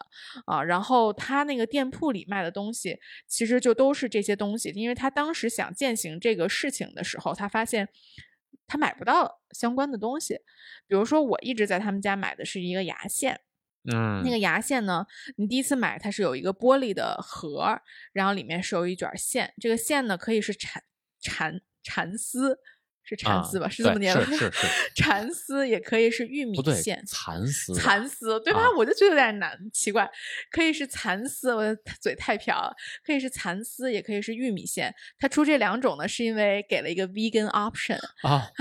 [0.47, 0.63] 啊。
[0.63, 2.97] 然后他那个店铺里卖的东西，
[3.27, 7.87] 其实就都是这些东西，因为他当时想践行这个事情的时候，他发现
[8.67, 10.35] 他买不到相关的东西。
[10.87, 13.41] 比如说，我一直在他们家买的是一个牙线，
[13.91, 15.05] 嗯，那个牙线呢，
[15.37, 17.81] 你第一次买它是有一个玻璃的盒儿，
[18.13, 20.83] 然后里面是有一卷线，这个线呢可以是蚕
[21.19, 22.59] 蚕蚕丝，
[23.07, 23.69] 是蚕啊丝吧？
[23.69, 24.25] 是这么念的。
[24.25, 24.67] 是是是
[25.01, 28.61] 蚕丝也可以是玉米线，，蚕丝，蚕丝对吧？
[28.61, 30.09] 啊我就觉得有点难，奇怪。
[30.51, 32.75] 可以是蚕丝，我的嘴太瓢了。
[33.05, 34.93] 可以是蚕丝，也可以是玉米线。
[35.17, 37.97] 它出这两种呢，是因为给了一个 vegan option。
[38.23, 38.51] 啊，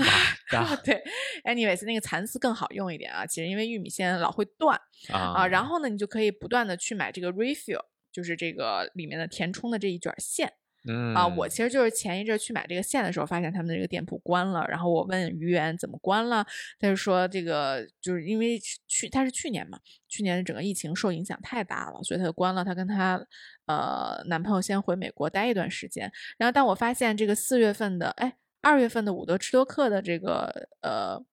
[0.83, 1.03] 对
[1.43, 3.25] ，anyways，那个蚕丝更好用一点啊。
[3.25, 4.79] 其实因为玉米线老会断
[5.11, 7.81] 啊，啊然后呢，你就可以不断的去买这个 refill，
[8.11, 10.53] 就是这个里面的填充的这一卷线。
[10.87, 16.45] 嗯啊，我其实就是前一阵去买这个线的时候，发现他们的这个店铺关了，然后我问于源怎么关了，
[16.79, 22.63] 他就说这个就是因为去他是去年嘛，去年整个疫情受影响太大了，所以他就关了。
[22.63, 23.19] 她跟她
[23.65, 31.23] 呃男朋友先回美国待一段时间，然后但我发现这个四月份的哎二月份的伍德吃多克的这个呃。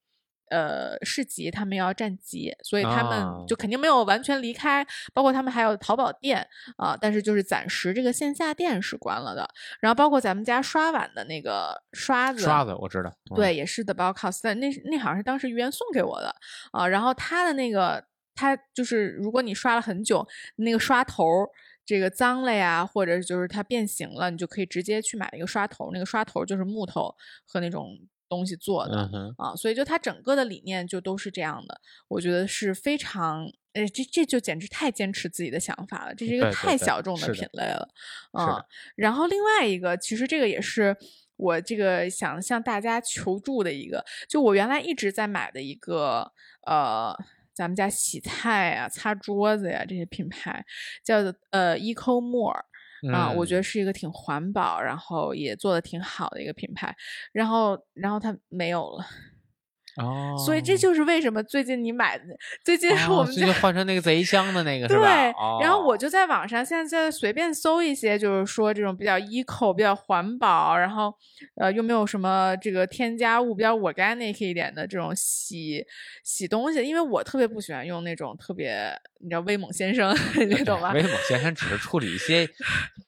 [0.50, 9.48] 呃，市集他们要占集，所以他们哦就肯定没有完全离开，包括他们还有淘宝店啊、但是就是暂时这个线下店是关了的。
[9.80, 16.34] 然后包括咱们家刷碗的那个刷子，刷子我知道，嗯对，也是 The Bauhaus，但那那好像是当时于源送给我的
[16.72, 16.86] 啊。
[16.86, 20.26] 然后他的那个，他就是如果你刷了很久，
[20.56, 21.24] 那个刷头
[21.86, 27.14] 这个脏了呀，或者就是它变形了，你就可以直接去买一个刷头，那个刷头就是木头
[27.46, 29.10] 和那种东西做的。
[29.36, 37.88] 啊，所以就它整个的理念就都是这样的，我觉得是非常，呃，这这就简直太坚持自己的想法了，这是一个太小众的品类了，
[38.32, 38.64] 是啊。
[38.96, 40.96] 然后另外一个，其实这个也是
[41.36, 46.32] 我这个想向大家求助的一个，就我原来一直在买的一个，
[46.66, 47.16] 呃。
[47.56, 50.66] 咱们家洗菜啊、擦桌子呀这些品牌，
[51.04, 52.64] 叫做呃 Eco More，
[53.12, 56.94] 啊，我觉得得是一个挺环保，然后也做的挺好的一个品牌，
[57.32, 59.04] 然后然后它没有了，
[59.96, 62.24] 哦，所以这就是为什么最近你买的，
[62.64, 71.14] 最近我们家、哦所以就换成那个贼香的那个是对吧？，然后我哦就在网上现在随便搜一些，就是说这种比较 eco、比较环保，然后
[71.56, 75.84] 呃又没有什么这个添加物，比较 organic 一点的这种洗
[76.22, 78.90] 洗东西，因为我特别不喜欢用那种特别
[79.20, 80.14] 你知道威猛先生，
[80.48, 80.92] 你懂吗？
[80.92, 82.48] 威猛先生只是处理一些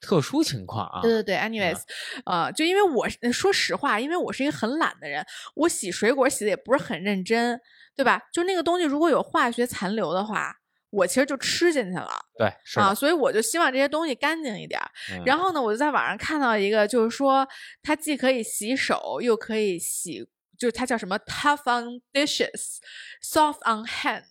[0.01, 1.81] 特殊情况啊，对对对，anyways，
[2.25, 5.25] 呃，就因为我说实话，因为我是一个很懒的人，
[5.55, 7.61] 我洗水果洗的也不是很认真，
[7.95, 8.21] 对吧？
[8.33, 10.55] 就那个东西如果有化学残留的话，
[10.91, 12.09] 我其实就吃进去了
[12.39, 14.81] 对，是啊，所以我就希望这些东西干净一点
[15.25, 17.47] 然后呢，我就在网上看到一个，就是说
[17.83, 20.27] 它既可以洗手，又可以洗，
[20.59, 24.25] 就是它叫什么 tough on dishes，soft on hand。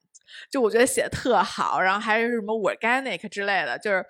[0.49, 4.03] 就我觉得写的特好，然后还是什么 organic 之类的，就是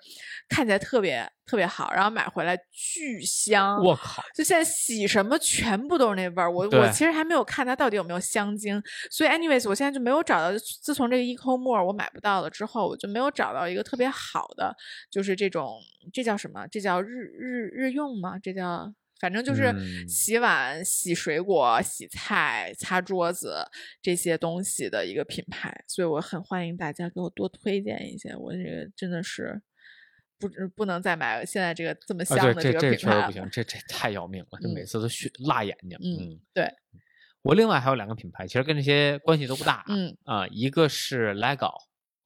[0.48, 3.82] 看起来特别特别好，然后买回来巨香。
[3.82, 14.74] 我靠，就现在洗什么全部都是那味儿，我我其实还没有看它到底有没有香精，所以 anyways 我现在就没有找到，自从这个 Eco More 我买不到了之后，我就没有找到一个特别好的，
[15.10, 15.78] 就是这种
[16.12, 16.66] 这叫什么？
[16.68, 18.38] 这叫日日日用吗？
[18.42, 23.64] 这叫反正就是嗯洗碗、洗水果、洗菜、擦桌子
[24.00, 29.62] 这些东西的一个品牌，所以我很欢迎大家给我多推荐一些，我这个真的是。
[30.38, 30.46] 不
[30.76, 33.22] 不能再买现在这个这么香的这个品牌了。
[33.22, 35.96] 确实不行，这这太要命了，这每嗯次都血辣眼睛。
[36.02, 36.70] 嗯嗯，对，
[37.40, 39.82] 我另外还有两个品牌，其实跟这些关系都不大。
[39.88, 41.72] 嗯，啊，一个是 LEGO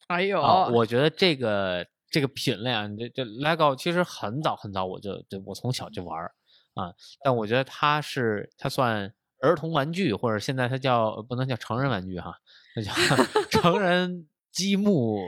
[0.09, 6.34] 哎呦，啊，我觉得这个这个品类啊，这这 LEGO 其实很早很早我就就我从小就玩儿
[6.75, 12.39] 啊，但我觉得它是它算儿童玩具，或者现在它叫不能叫成人玩具哈，
[12.77, 12.93] 那叫
[13.51, 15.21] 成人积木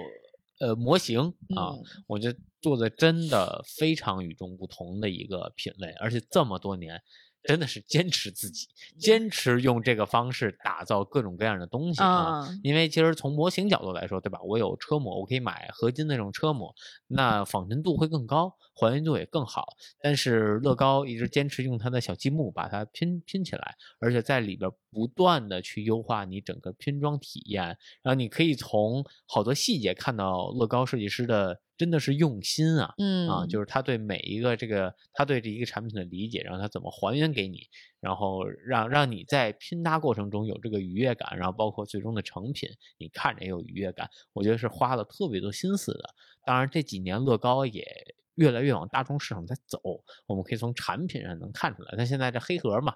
[0.60, 1.20] 呃模型
[1.56, 7.02] 啊，嗯我觉得做的真的非常与众不同的一个品类，而且这么多年。
[7.44, 8.68] 真的是坚持自己，
[8.98, 12.08] 坚持用这个方式打造各种各样的东西啊！
[12.08, 14.40] 啊，因为其实从模型角度来说，对吧？
[14.42, 16.74] 我有车模，我可以买合金那种车模，
[17.08, 19.66] 那仿真度会更高，还原度也更好。
[20.00, 27.64] 但是乐高一直坚持用它的小积木把它拼拼起来，而且在里边不断的去优化你整个拼装体验，
[28.02, 32.92] 然后你可以从好多细节看到乐高设计师的真的是用心啊。
[32.98, 37.66] 嗯啊，就是他对每一个这个他对这一个产品的理解，然后他怎么还原给你，
[38.00, 42.68] 然后让让你在拼搭过程中有这个愉悦感，然后包括最终的成品，
[42.98, 46.14] 你看着也有愉悦感，我觉得是花了特别多心思的。
[46.44, 47.86] 当然这几年乐高也
[48.34, 49.78] 越来越往大众市场在走，
[50.26, 51.94] 我们可以从产品上能看出来。
[51.96, 52.94] 它现在这黑盒嘛，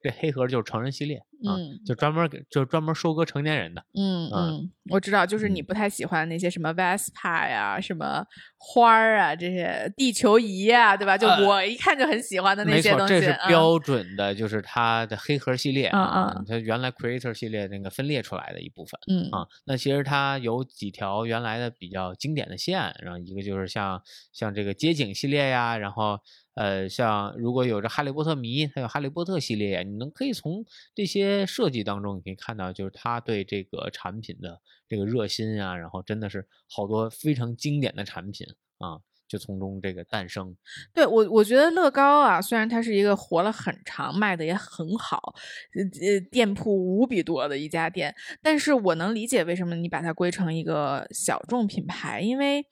[0.00, 3.84] 这黑盒就是成人系列啊，嗯就专门给就专门收割成年人的。
[3.94, 8.24] 嗯嗯，我知道，就是你嗯不太喜欢那些什么 Vespa 呀、什么
[8.58, 11.16] 花儿啊这些地球仪呀，对吧？
[11.18, 13.14] 就呃我一看就很喜欢的那，些东西。
[13.14, 18.98] 这是嗯标准的，就是它的黑盒系列嗯啊嗯，它原来 Creator 系列那个分裂出来的一部分。
[19.08, 24.00] 嗯啊，那其实它有几条原来的比较经典的线，然后一个就是像
[24.32, 26.18] 像这个街景系列呀，然后
[26.58, 38.44] 呃，像如果有着哈利波特迷，还有哈利波特系列，你能可以从这些设计当中，你可以看到，就是他对这个产品的这个热心啊，然后真的是好多非常经典的产品
[38.78, 38.98] 啊，
[39.28, 40.56] 就从中这个诞生。
[40.92, 45.34] 对我，我觉得乐高啊，虽然它是一个活了很长、卖的也很好，
[45.76, 52.66] 呃呃，店铺无比多的一家店，但是我能理解为什么你把它归成一个小众品牌，因为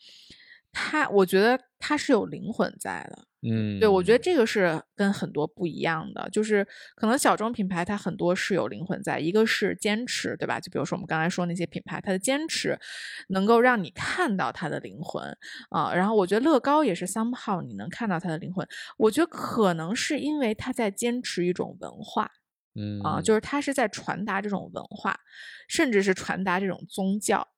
[0.77, 3.25] 它，我觉得它是有灵魂在的。
[3.49, 6.67] 嗯，对，我觉得这个是跟很多不一样的，就是
[6.97, 10.61] 可能小众品牌它很多是有灵魂在，一个是坚持，对吧？
[10.61, 12.79] 就比如说我们刚才说那些品牌，它的坚持
[13.29, 15.25] 能够让你看到它的灵魂
[15.71, 18.67] 啊、然后我觉得乐高也是 somehow 你能看到它的灵魂，
[18.99, 22.31] 我觉得可能是因为它在坚持一种文化
[22.79, 25.19] 嗯啊、就是它是在传达这种文化，
[25.69, 27.49] 甚至是传达这种宗教。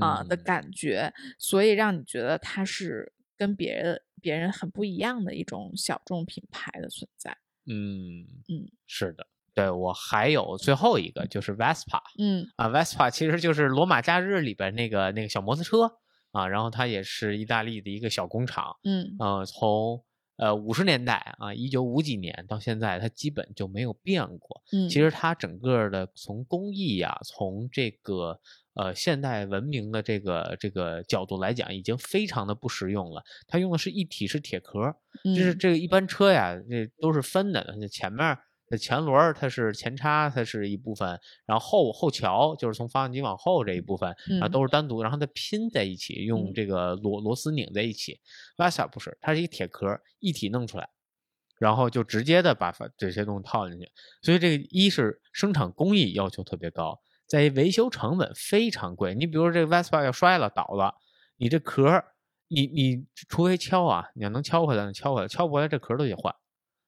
[0.00, 7.36] 啊、的嗯感觉，所以让你觉得它是跟别人别人很不一样的一种小众品牌的存在。
[7.66, 15.98] 嗯嗯，是的，对我还有最后一个就是 Vespa 嗯啊，Vespa 其实就是《罗马假日》里边那个那个小摩托车
[16.32, 20.02] 啊，然后它也是意大利的一个小工厂，嗯呃，从
[20.36, 24.62] 呃五十年代啊，一九五几年到现在，它基本就没有变过。
[24.72, 28.40] 嗯，其实它整个的从工艺呀、从这个
[28.74, 33.22] 呃现代文明的这个这个角度来讲，已经非常的不实用了。
[33.46, 34.94] 它用的是一体式铁壳，
[35.24, 38.38] 就是嗯这个一般车呀，这都是分的，前面
[38.80, 48.18] 前轮儿它是前叉，它是一部分，然后后后桥就是从发动机往后这一部分，然后嗯都是单独，然后它拼在一起，用嗯这个螺螺丝拧在一起。
[48.56, 50.88] Vasa 不是，它是一铁壳儿一体弄出来，
[51.58, 53.86] 然后就直接的把发这些东西套进去，
[54.22, 56.98] 所以这个一是生产工艺要求特别高，
[57.32, 59.14] 在于维修成本非常贵。
[59.14, 60.94] 你比如说这个 Vespa 要摔了倒了，
[61.38, 62.04] 你这壳儿，
[62.48, 66.34] 你你除非敲啊，你要能敲回来，能敲回来，敲不回来这壳儿都得换。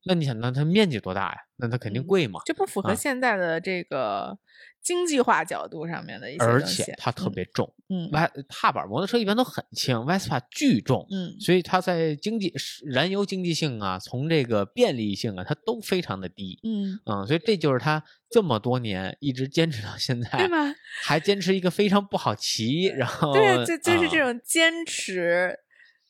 [0.05, 1.38] 那你想，那它面积多大呀？
[1.57, 2.40] 那它肯定嗯贵嘛。
[2.45, 4.38] 这不符合啊现在的这个
[4.85, 12.53] 经济化角度上面的一些而且它特别重，嗯外踏板摩托车一般都很轻，Vespa 巨重，嗯所以它在经济
[12.85, 16.61] 燃油经济性啊，从这个便利性啊，它都非常的低。
[16.62, 20.74] 嗯，嗯，所以这就是它这么多年一直坚持到现在，对吗？
[21.03, 25.61] 还坚持一个非常不好骑，然后对啊，就就是这啊种坚持，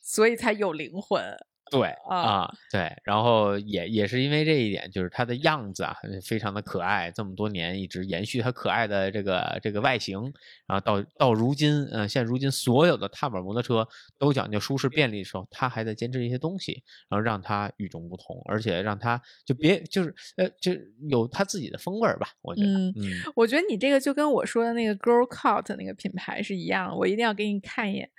[0.01, 1.23] 所以才有灵魂。
[1.71, 10.21] 对啊啊，对，然后也也是因为这一点，就是它的样子啊，非常的可爱，这么多年一直延续它可爱的这个这个外形，
[10.67, 13.87] 然后到到如今，嗯、现如今所有的踏板摩托车
[14.19, 20.71] 都讲究舒适便利的时候，它还在坚持一些东西，然后让它与众不同，而且让它就别就是呃就
[21.09, 23.03] 有它自己的风味儿吧，我觉得，嗯嗯
[23.35, 28.09] 我觉得你这个就跟我说的那个 Girl Cult 那个品牌是一样的，我一定要给你看一眼，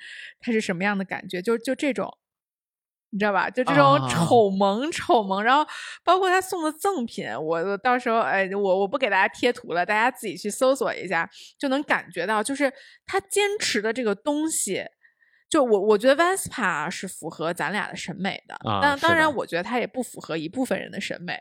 [0.40, 2.12] 它是什么样的感觉，就就这种。
[3.10, 3.48] 你知道吧？
[3.48, 4.08] 就这种啊。
[4.08, 5.66] 丑萌丑萌，然后
[6.04, 11.28] 包括他送的赠品，我我到时候哎，我我不给大家贴图了，大家自己去搜索一下，
[11.58, 12.72] 就能感觉到，就是
[13.06, 14.84] 他坚持的这个东西，
[15.48, 19.32] 就我我觉得 Vespa 是符合咱俩的审美的，啊但当然。
[19.36, 21.38] 我觉得它也不符合一部分人的审美，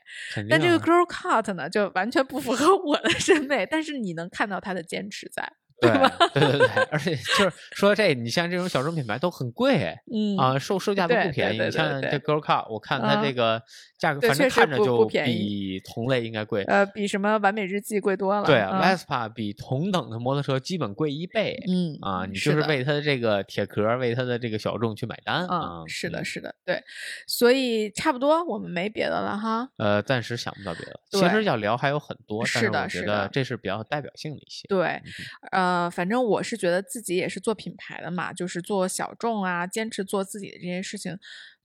[0.50, 0.84] 但这个啊。
[0.86, 5.50] Girl cut 呢，就完全不符合 我的审美，但是你能看到他的坚持在，
[5.82, 5.92] 对
[6.34, 11.60] 对对对，而且 就是说这，你像这种小众品牌都很贵哎嗯啊，售售价都不便宜。
[11.60, 13.62] 你像这 Girl Car，我看它这嗯个
[14.00, 16.64] 价格，反正看着就比同类应该贵。
[16.64, 18.46] 呃，比什么完美日记贵多了。
[18.46, 21.58] 对，Vespa 比同等的摩托车基本贵一倍。
[21.68, 25.88] 嗯啊，你就是为它的这个铁壳，为它的这个小众去买单啊嗯，。
[25.88, 26.82] 是的，嗯是的，对，
[27.28, 29.68] 所以差不多我们没别的了哈。
[29.78, 31.00] 呃，暂时想不到别的。
[31.12, 34.68] 其实要聊还有很多，但是的我觉是的得这是比较代表性的一些。
[34.68, 35.02] 对，
[35.52, 41.18] 嗯呃，反正我是觉得自己也是做品牌的嘛，就是做小众啊，坚持做自己的这件事情，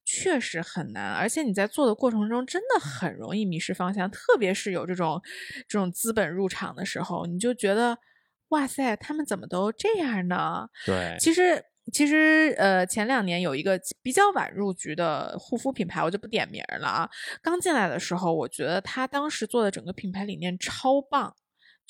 [0.05, 1.13] 确实很难。
[1.13, 5.21] 而且你在做的过程中，真的很容易迷失方向，特别是有这种
[5.69, 7.99] 这种资本入场的时候，你就觉得，
[8.49, 10.69] 哇塞，他们怎么都这样呢？
[10.87, 11.65] 对，其实。
[11.93, 17.11] 其实，呃，前两年有一个比较晚入局的护肤品牌，我就不点名了啊。
[17.43, 21.35] 刚进来的时候，我觉得他当时做的整个品牌理念超棒，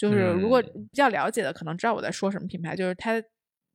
[0.01, 3.23] 就是如果嗯比较了解的，可能知道我在说什么品牌，就是它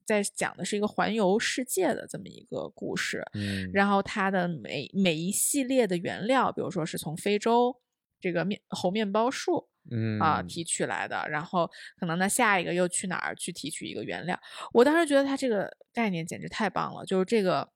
[0.08, 3.24] 在讲的是一个环游世界的这么一个故事。
[3.36, 7.80] 嗯，然后它的每每一系列的原料，比如说是从非洲
[8.20, 11.70] 这个面猴面包树嗯啊、提取来的，然后
[12.00, 14.36] 可能那下一个又去哪儿去提取一个原料。
[14.74, 17.70] 我当时觉得它这个概念简直太棒了，就是这个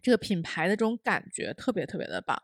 [0.00, 2.40] 这个品牌的这种感觉特别特别的棒，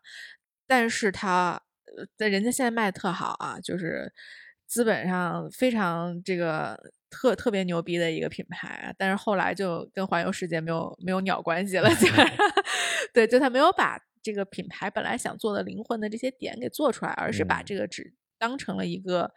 [0.67, 1.63] 但是它
[1.97, 4.13] 呃在人家现在卖的特好啊，就是
[4.69, 6.79] 资本上非常这个。
[7.11, 12.37] 特特别牛逼的一个品牌啊，但是后来就跟环游世界没有没有鸟关系了，基本上，
[13.15, 19.33] 对，就他没有把这个品牌本来想做的灵魂的这些点给做出来，而是把嗯这个只当成了一个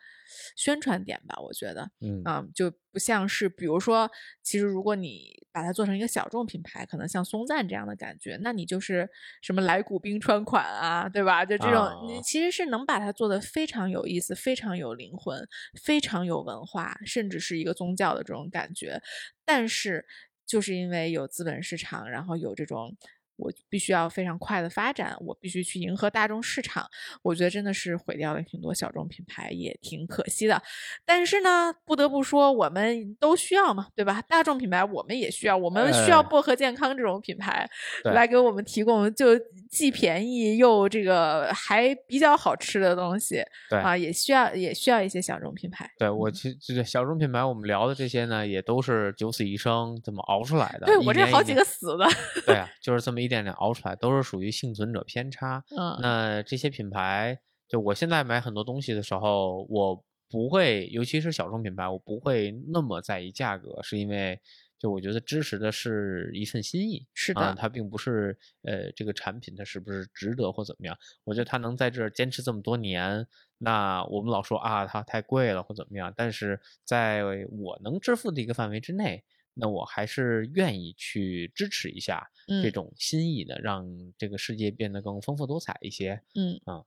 [0.56, 4.10] 宣传点吧，我觉得，嗯嗯，就不像是，比如说，
[4.42, 9.10] 其实如果你把它做成一个小众品牌，可能像松赞这样的感觉，那你就是
[9.42, 11.44] 什么来古冰川款啊，对吧？
[11.44, 15.46] 就这种，你啊其实是能把它做得非常有意思、非常有灵魂、
[15.84, 19.02] 非常有文化，甚至是一个宗教的这种感觉。
[19.44, 20.06] 但是，
[20.46, 22.96] 就是因为有资本市场，然后有这种。
[23.42, 26.88] 我必须要非常快的发展，我必须去迎合大众市场。
[27.24, 30.62] 我觉得真的是毁掉了挺多小众品牌，也挺可惜的。
[31.04, 34.22] 但是呢，不得不说，我们都需要嘛，对吧？
[34.22, 37.68] 大众品牌我们也需要，我们需要哎薄荷健康这种品牌
[38.04, 39.28] 对来给我们提供就
[39.70, 45.90] 既便宜又这个还比较好吃的东西对啊，也需要也需要一些小众品牌。
[45.98, 50.86] 对我其实这个小众品牌，我们聊的这些呢，也都是九死一生这么熬出来的。
[50.86, 52.06] 对我这好几个死的，
[52.46, 55.64] 对啊，就是这么一点点熬出来，都是属于幸存者偏差。
[55.78, 64.40] 嗯那这些品牌，就我现在买很多东西的时候，我不会，尤其是小众品牌，我不会那么在意价格，是因为
[64.80, 67.06] 就我觉得支持的是一份心意。
[67.14, 73.28] 是的，啊它并不是呃这个产品它是不是值得或怎么样，我觉得它能在这儿坚持这么多年，
[73.58, 79.24] 那我们老说啊它太贵了或怎么样，但是在我能支付的一个范围之内，
[79.54, 83.86] 那我还是愿意去支持一下这嗯种心意的，让
[84.18, 86.22] 这个世界变得更丰富多彩一些。
[86.36, 86.84] 嗯啊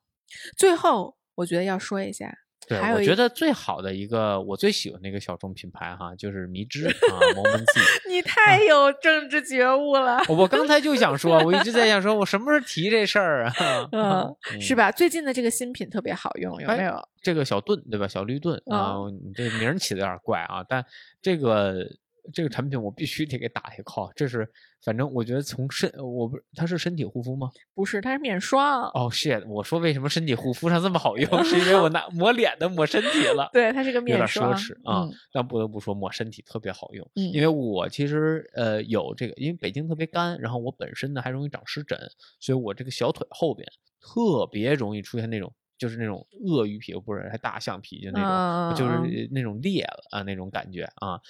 [0.56, 2.34] 最后我觉得要说一下，
[2.66, 7.80] 对，我觉得最好的一个我最喜欢的一个小众品牌哈，就是迷之啊 Momency。
[8.08, 10.22] 你太有政治觉悟了。
[10.28, 13.52] 我我刚才就想说，我一直在想说， 我什么时候提这事儿啊？
[13.92, 14.90] 嗯，是吧？
[14.90, 17.08] 最近的这个新品特别好用，有哎没有？
[17.20, 18.08] 这个小盾对吧？
[18.08, 20.84] 小绿盾啊，你这名儿起的有点怪啊，但
[21.20, 21.86] 这个
[22.32, 24.48] 这个产品我必须得给打一个 call，这是
[24.82, 27.50] 反正我觉得从身我不它是身体护肤吗？
[27.74, 28.84] 不是，它是面霜。
[28.94, 29.46] 哦、shit！
[29.46, 33.50] 我说为什么身体护肤上这么好用，是因为我拿 抹脸的抹身体了。
[33.52, 34.54] 对，它是个有点面霜。
[34.54, 41.98] 奢侈啊，嗯但不得不说抹身体特别好用，嗯因为我其实呃有这个，因为北京特别干，然后我本身呢还容易长湿疹，
[42.40, 43.66] 所以我这个小腿后边
[44.00, 51.20] 特别容易出现那种就是那种鳄鱼皮，不是还大象皮，就那种、嗯就是那种裂了啊那种感觉啊。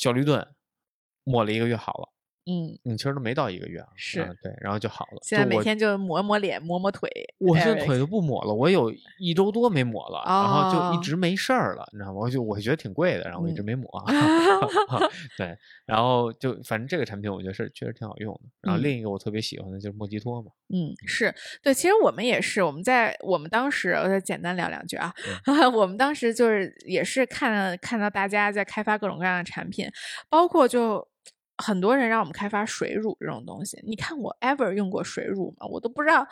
[0.00, 0.54] 小绿盾
[1.24, 2.08] 抹了一个月好了，
[2.50, 5.18] 嗯，嗯，其实都没到一个月啊，是啊对，然后就好了。
[5.22, 7.08] 现在每天就抹抹脸，抹抹腿。
[7.38, 12.18] 我现在腿都不抹了，我有一周多没抹了，然后就哦一直没事儿了，你知道吗？
[12.20, 13.88] 我就我觉得挺贵的，然后我一直嗯没抹。
[15.38, 18.40] 对，然后就反正这个产品我觉得是确实挺好用的。
[18.62, 21.32] 然后嗯另一个我特别喜欢的就是莫吉托嘛，嗯，是
[21.62, 25.12] 对，其实我们也是，我们在我们当时，我再简单聊两句啊，
[25.74, 29.88] 我们当时就是也是看看到大家在开发各种各样的产品，
[30.28, 31.06] 包括就
[31.60, 33.78] 很多人让我们开发水乳这种东西。
[33.84, 35.66] 你看我 ever 用过水乳吗？
[35.66, 36.26] 我都不知道，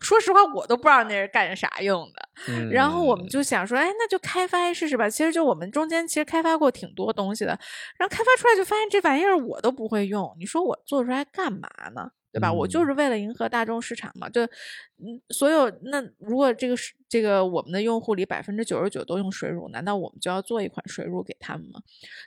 [0.00, 2.70] 说实话我都不知道那是干啥用的。
[2.70, 5.08] 然后我们嗯就想说，哎，那就开发试试吧。
[5.08, 7.58] 其实就我们中间其实开发过挺多东西的，
[7.98, 12.10] 然后开发出来就发现这玩意儿我都不会用，你说我做出来干嘛呢？
[12.34, 12.52] 对吧？
[12.52, 21.80] 我就嗯是为了迎合大众市场嘛，就嗯，所有那如果这个是这个我们的用户里百分之九十九都用水乳，难道我们就要做一款水乳给他们吗？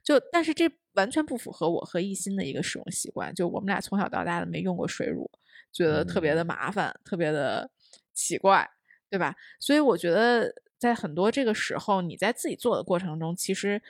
[0.06, 5.30] 就但是这完全不符合我和一心的一个使用习惯，就我们俩从小到大的没用过水乳，
[5.74, 7.70] 觉得特别的嗯麻烦，特别的
[8.14, 8.66] 奇怪，
[9.10, 9.36] 对吧？
[9.60, 13.82] 所以我觉得在很多这个时候，你在自己做的过程中，其实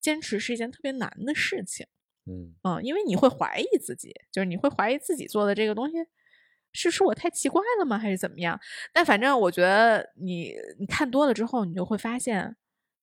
[0.00, 1.86] 坚持是一件特别难的事情。
[2.26, 5.96] 嗯嗯，因为你会怀疑自己，就是你会怀疑自己做的这个东西
[6.72, 8.58] 是是我太奇怪了吗，还是怎么样？
[8.92, 12.56] 但反正我觉得你你看多了之后，你就会发现，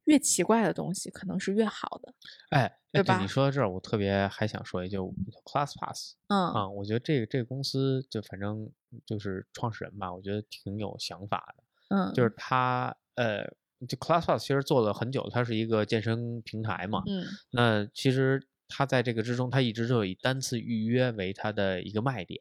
[0.05, 2.13] 越奇怪的东西可能是越好的。
[2.49, 4.97] 哎，对吧哎你说到这儿，我特别还想说一句
[5.45, 8.69] ，ClassPass 嗯啊，我觉得这个这个公司就反正
[9.05, 11.63] 就是创始人吧，我觉得挺有想法的。
[11.95, 13.43] 嗯，就是他呃，
[13.87, 17.01] 就 ClassPass 其实做了很久，它是一个健身平台嘛。
[17.07, 22.39] 嗯那其实它在这个之中，它一直就以单次预约为它的一个卖点。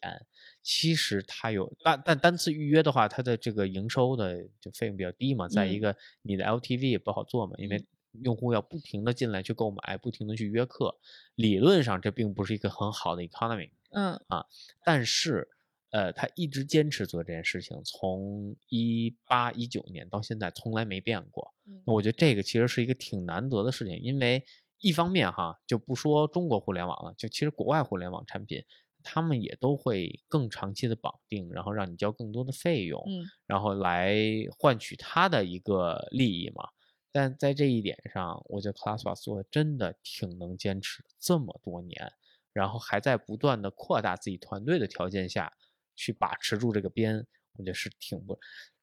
[0.63, 5.49] 其实它有，但但单次预约的话，它的这个营收的就费用比较低嘛。
[5.49, 7.85] 再一嗯个，你的 LTV 也不好做嘛，因为
[8.23, 10.95] 用户要不停的进来去购买，不停的去约客。
[11.35, 13.71] 理论上这并不是一个很好的 economy。
[13.91, 14.47] 嗯啊
[14.85, 15.49] 但是，
[15.91, 21.53] 呃，他一直坚持做这件事情，从一八一九年到现在从来没变过。
[21.85, 24.43] 那我觉得这个其实是一个挺难得的事情，因为
[24.83, 28.63] 一方面哈，就不说中国互联网了，就其实国外互联网产品，
[29.03, 34.15] 他们也都会更长期的绑定，然后让你交更多的费用，嗯然后来
[34.59, 36.69] 换取他的一个利益嘛。
[37.13, 42.13] 但在这一点上，我觉得 ClassPass 做的真的挺能坚持这么多年，
[42.53, 45.53] 然后还在不断的扩大自己团队的条件下
[45.95, 48.39] 去把持住这个边，我觉得是挺不。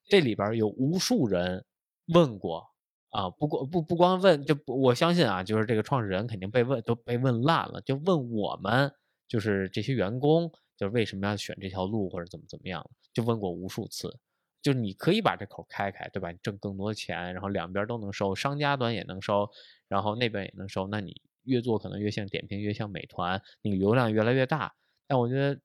[0.05, 1.65] 这里边有无数人
[2.13, 2.65] 问过
[3.10, 8.91] 啊，不过不不光问，就我相信啊，就是这个创始人肯定被问都被问烂了，就问我们
[9.27, 14.19] 就是这些员工，就是为什么要选这条路或者怎么怎么样，就问过无数次。
[14.61, 16.31] 就是你可以把这口开开，对吧？
[16.31, 19.49] 你挣更多钱，然后两边都能收，商家端也能收，
[19.88, 20.86] 然后那边也能收。
[20.88, 24.73] 那你越做可能越像点评，越像美团，你流量越来越大。
[25.07, 25.60] 但我觉得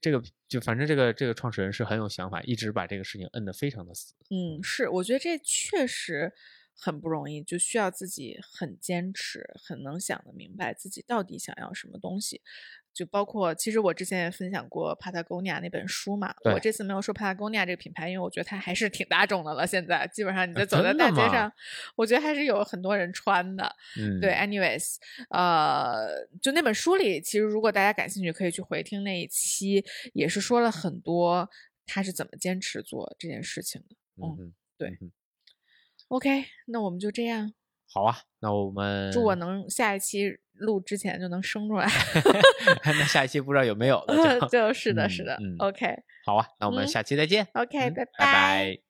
[0.00, 4.14] 这个就反正这个这个创始人是很有想法，一直把这个事情摁得非常的死。
[4.30, 6.32] 嗯，是，我觉得这确实
[6.74, 12.42] 很不容易，就需要自己很坚持，很能想得明白自己到底想要什么东西。
[12.96, 19.66] 就包括，其实我之前也分享过 Patagonia 那本书嘛，我这次没有说 Patagonia 这个品牌，因为我觉得它还是挺大众的了。
[19.66, 21.52] 现在基本上你在呃走在大街上，
[21.94, 23.70] 我觉得还是有很多人穿的。
[24.00, 24.96] 嗯，对，anyways，
[25.28, 31.50] 呃，就那本书里，其实如果大家感兴趣，可以去回听那一期，也是说了很多
[31.84, 33.96] 他是怎么坚持做这件事情的。
[34.24, 34.98] 嗯哼，对
[36.08, 37.52] OK，那我们就这样，
[37.92, 41.86] 好啊，那我们祝我能下一期录之前就能生出来。
[42.84, 45.94] 那下一期不知道有没有了就 就是的，是的嗯嗯，OK，
[46.24, 47.46] 好啊，那我们嗯下期再见。
[47.54, 48.85] OK，拜拜拜拜